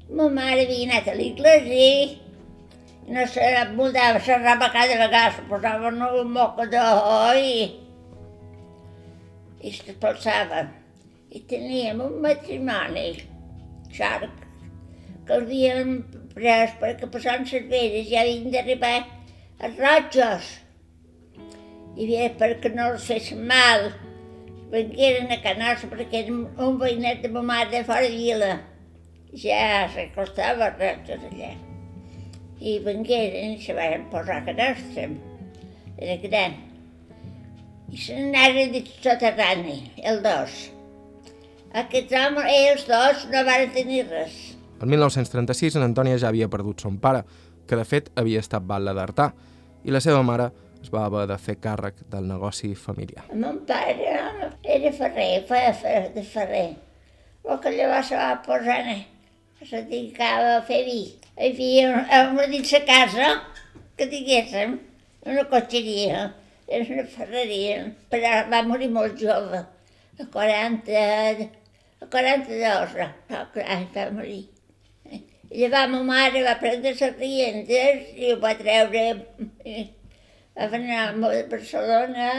[0.09, 1.87] Ma mare havia anat a l'església
[3.07, 7.65] i no se mudava, serrava cada vegada, se posava un moco d'ou i,
[9.63, 10.63] i s'espolsava.
[11.31, 13.09] I teníem un matrimoni
[13.91, 14.45] xarc
[15.27, 15.91] que havíem
[16.33, 18.95] pres perquè passant les veres ja havien d'arribar
[19.59, 20.49] els rojos.
[21.97, 23.89] I bé, perquè no els fessin mal,
[24.71, 28.55] vengueren a Canossa perquè era un veïnet de ma mare de fora de vila.
[29.37, 31.51] Ja s'acostava els rojos allà.
[32.57, 35.03] I vengueren i se van posar a Canossa.
[35.97, 36.55] Era gran.
[37.93, 40.55] I se n'anaren de soterrani, el dos.
[41.77, 44.37] Aquests homes, ells dos, no van tenir res.
[44.81, 47.21] El 1936 en Antònia ja havia perdut son pare,
[47.67, 49.31] que de fet havia estat batlle d'Artà,
[49.85, 50.49] i la seva mare
[50.81, 53.27] es va haver de fer càrrec del negoci familiar.
[53.29, 56.67] El meu pare era ferrer, feia de ferrer.
[57.47, 58.81] El que llavors se va posar,
[59.65, 60.99] se dedicava a fer vi.
[61.37, 63.29] Hi havia una dins la casa
[63.97, 64.75] que diguéssim,
[65.25, 66.27] una cotxeria,
[66.67, 67.79] era una ferreria,
[68.11, 69.63] però va morir molt jove,
[70.19, 71.47] a 40,
[72.01, 72.95] a 42,
[73.63, 74.43] anys va morir.
[75.47, 79.03] I llavors ma mare va prendre les rientes i ho va treure,
[80.57, 82.29] va anar a Barcelona,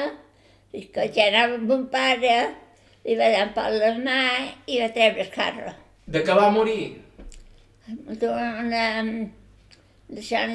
[0.76, 2.38] i que ja anava amb mon pare,
[3.06, 4.22] li va dar un pal de mà
[4.68, 5.72] i va treure el carro.
[6.06, 7.07] De què va morir?
[7.88, 8.86] D'una...
[10.08, 10.52] deixant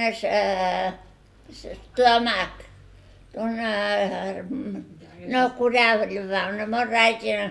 [1.50, 2.60] l'estómac,
[3.34, 3.72] d'una...
[5.34, 7.50] no curava, llavors, una hemorràgia a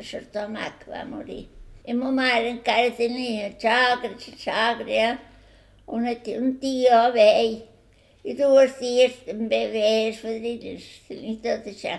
[0.00, 1.44] l'estómac va morir.
[1.84, 5.18] I ma mare encara tenia sogra,
[5.86, 7.56] una, un tio vell,
[8.24, 11.94] i dues ties també vells, fadrines, tenia tot això.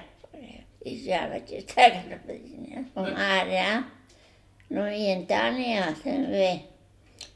[0.86, 2.78] I ja vaig estar a la fadrina.
[2.96, 3.64] Ma mare,
[4.74, 6.69] no hi Antònia, també,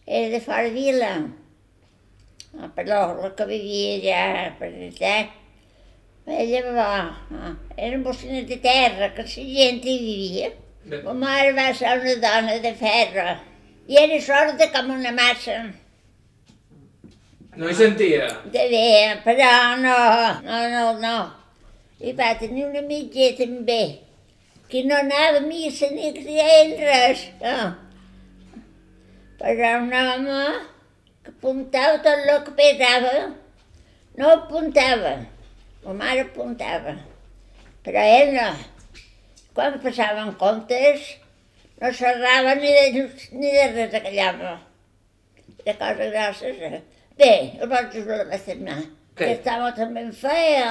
[0.06, 1.14] era de fora vila.
[2.60, 5.16] Ah, però la que vivia ja per allà,
[6.26, 6.92] ella va,
[7.40, 10.52] ah, eren bocines de terra, que la gent hi vivia.
[11.04, 13.32] Ma mare va ser una dona de ferro
[13.88, 15.58] i era sorda com una massa.
[17.56, 18.28] No hi sentia?
[18.54, 19.98] De bé, però no,
[20.46, 21.18] no, no, no.
[22.00, 23.82] I va tenir una mitja també,
[24.72, 27.28] que no anava a missa ni a ell res.
[27.44, 27.83] No.
[29.40, 30.42] Però un home
[31.24, 33.14] que apuntava tot el que pesava,
[34.20, 35.16] no apuntava.
[35.84, 36.94] Ma mare apuntava,
[37.84, 38.48] però ell no.
[39.54, 41.10] Quan passaven comptes,
[41.82, 43.04] no xerrava ni de,
[43.36, 44.54] ni de res aquell home.
[45.64, 46.84] De coses grosses.
[47.20, 48.86] Bé, el vaig ajudar a setmana.
[49.18, 50.70] Que estava també en feia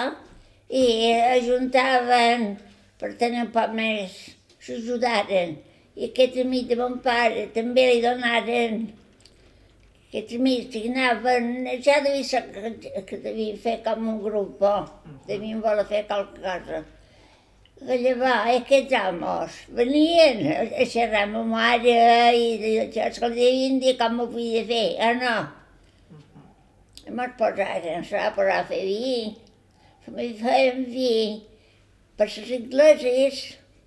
[0.73, 2.49] i ajuntaven
[2.99, 4.17] per tenir un poc més,
[4.65, 5.55] s'ajudaren.
[5.97, 8.85] I aquests amics de mon pare també li donaren
[10.13, 11.47] aquests amics que anaven,
[11.81, 14.83] ja devia ser que, que devien fer com un grup, oh,
[15.25, 16.83] devien voler fer qualque cosa.
[17.79, 21.95] Que llavors aquests homes venien a, xerrar amb ma mare
[22.37, 22.51] i,
[22.83, 25.33] això és que li devien dir com ho podia fer, ah no.
[27.17, 29.33] Mos posaren, s'ha posar a fer vi.
[30.13, 31.15] Mi feien vi
[32.21, 33.41] per les ingleses,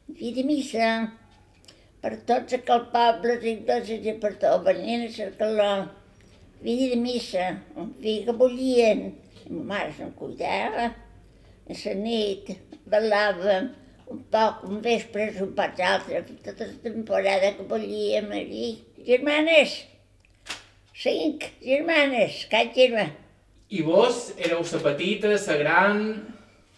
[0.09, 0.89] vi de missa,
[2.05, 5.69] per tots aquells pobles ingleses i per tot, venien a cercar-lo
[6.61, 7.47] vi de missa,
[8.03, 9.01] que bullien.
[9.49, 10.91] Ma mare se'n cuidava.
[11.65, 12.51] A la nit
[12.93, 13.71] ballàvem
[14.13, 18.69] un poc, un vespre, un poc altre, tota la temporada que bullíem allí.
[19.09, 19.75] Germanes,
[20.93, 23.09] cinc germanes, cap germà.
[23.73, 26.01] I vos éreu la petita, la gran...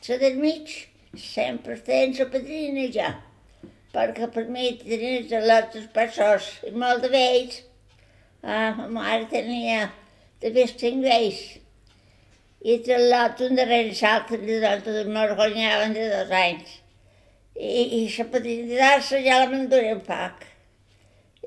[0.07, 0.71] La del mig
[1.19, 3.09] sempre feien la padrina ja,
[3.97, 7.63] perquè per mi tenien els altres passos i molt de vells.
[8.43, 9.87] Ah, ma mare tenia
[10.41, 11.41] de més cinc vells.
[12.61, 16.77] I tot l'altre un darrere l'altre de dos, m'orgonyaven de dos anys.
[17.57, 20.45] I, i la padrina d'Arça ja la m'enduré un poc.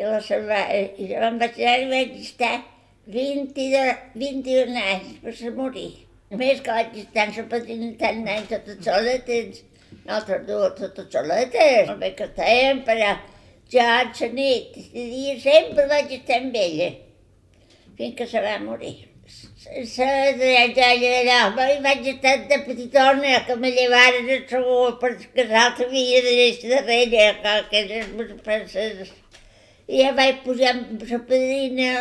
[0.01, 2.55] I la salva, i jo em vaig anar i vaig estar
[3.07, 5.91] 22, 21 anys per se morir.
[6.31, 8.25] Només que vaig estar amb la padrina tant
[10.07, 10.47] d'anys totes soletes.
[10.47, 11.87] Nosaltres dues totes soletes.
[11.91, 13.13] Molt bé que estàvem, però
[13.71, 16.91] jo a la nit, de dia sempre vaig estar amb ella,
[17.97, 18.97] fins que se va morir.
[19.71, 25.87] La dreta allà, i vaig estar de petitona, que me llevaren a segur perquè l'altre
[25.87, 29.13] havia de néixer darrere, que aquelles penses.
[29.87, 31.93] I ja vaig posar amb la padrina,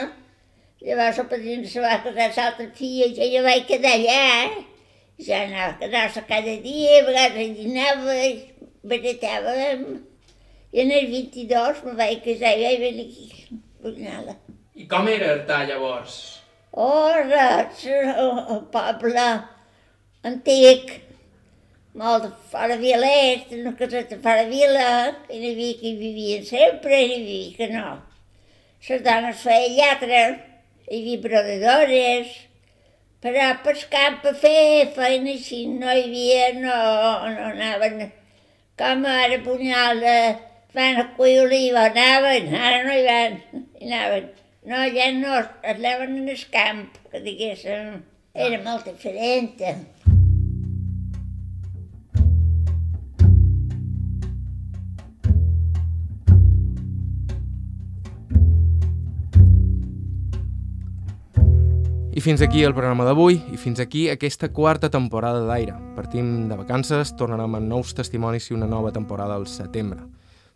[0.82, 4.78] llavors la padrina se va casar l'altra filla, i jo vaig quedar allà, eh?
[5.20, 8.15] Ja anava a quedar-se cada dia, a vegades dinava,
[8.88, 9.84] baratàvem.
[10.72, 14.36] I en el 22 me vaig casar i vaig venir aquí, a Brunyola.
[14.80, 16.17] I com era Artà llavors?
[16.72, 19.26] Oh, res, el poble
[20.30, 20.91] antic,
[21.99, 24.91] molt de fora Vialets, una caseta de fora Vila,
[25.28, 27.95] i n'hi havia que hi vivien sempre, i n'hi havia que no.
[28.88, 30.22] Les dones feien lletre,
[30.88, 32.38] hi havia brodadores,
[33.24, 36.78] però pel camp a fer feina així no hi havia, no,
[37.36, 38.09] no anaven
[38.80, 40.20] com ara Punyola,
[40.74, 43.41] van a cuir oliva, anaven, ara no hi van,
[43.76, 44.30] hi anaven.
[44.70, 45.36] No, ja no,
[45.74, 47.97] anaven en el camp, que diguéssim,
[48.47, 49.59] era molt diferent.
[62.20, 65.78] I fins aquí el programa d'avui i fins aquí aquesta quarta temporada d'Aire.
[65.95, 70.03] Partim de vacances, tornarem amb nous testimonis i una nova temporada al setembre.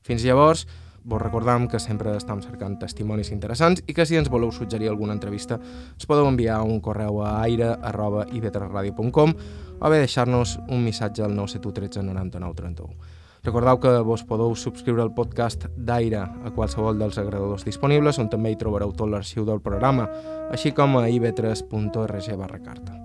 [0.03, 0.65] Fins llavors,
[1.07, 5.15] vos recordam que sempre estem cercant testimonis interessants i que si ens voleu suggerir alguna
[5.15, 9.35] entrevista ens podeu enviar un correu a aire.ivetresradio.com
[9.79, 13.12] o bé deixar-nos un missatge al 971 13 99 31.
[13.43, 18.53] Recordeu que vos podeu subscriure al podcast d'Aire a qualsevol dels agradadors disponibles, on també
[18.53, 20.05] hi trobareu tot l'arxiu del programa,
[20.47, 22.95] així com a ib3.org barra carta.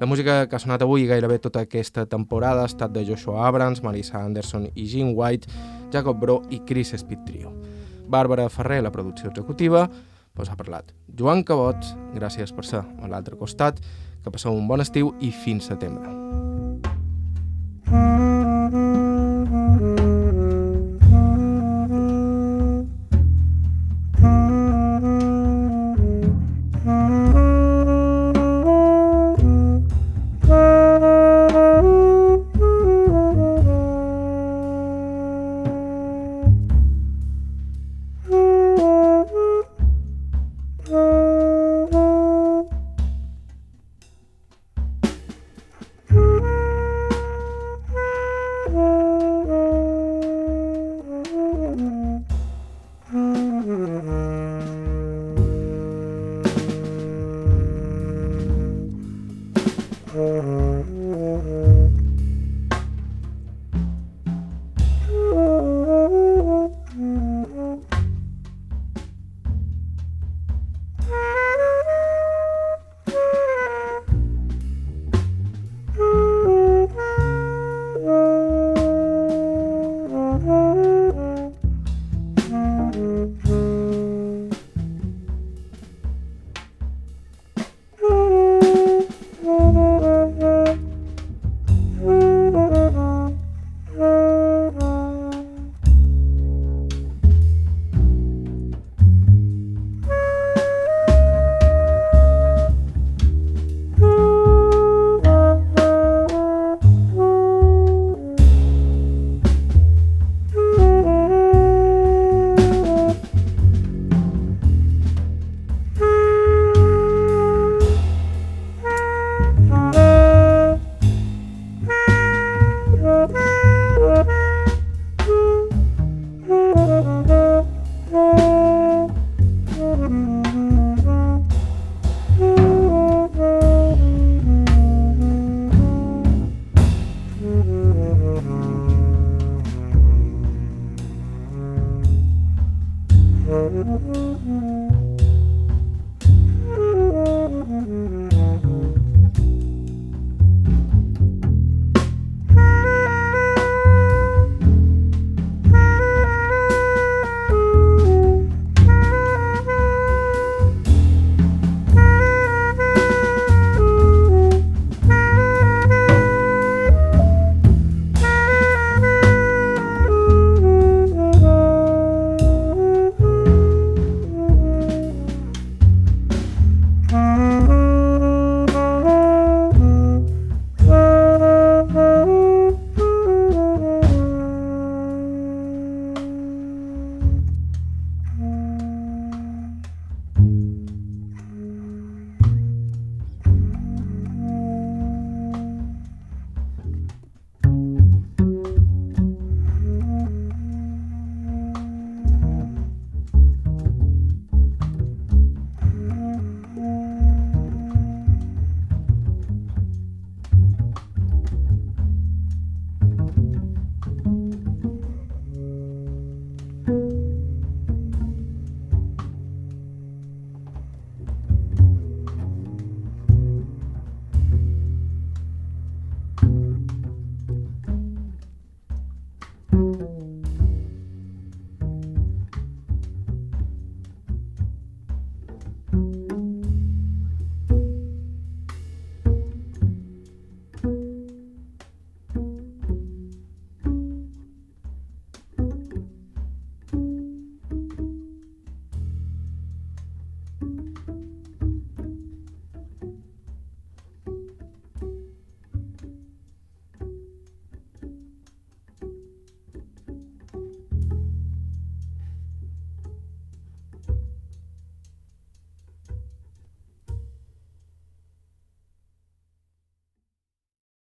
[0.00, 3.84] La música que ha sonat avui gairebé tota aquesta temporada ha estat de Joshua Abrams,
[3.86, 5.54] Marisa Anderson i Jim White,
[5.94, 7.54] Jacob Bro i Chris Speed Trio.
[8.10, 9.86] Bàrbara Ferrer, la producció executiva,
[10.36, 10.90] us ha parlat.
[11.14, 13.78] Joan Cabot, gràcies per ser a l'altre costat,
[14.22, 16.25] que passeu un bon estiu i fins setembre.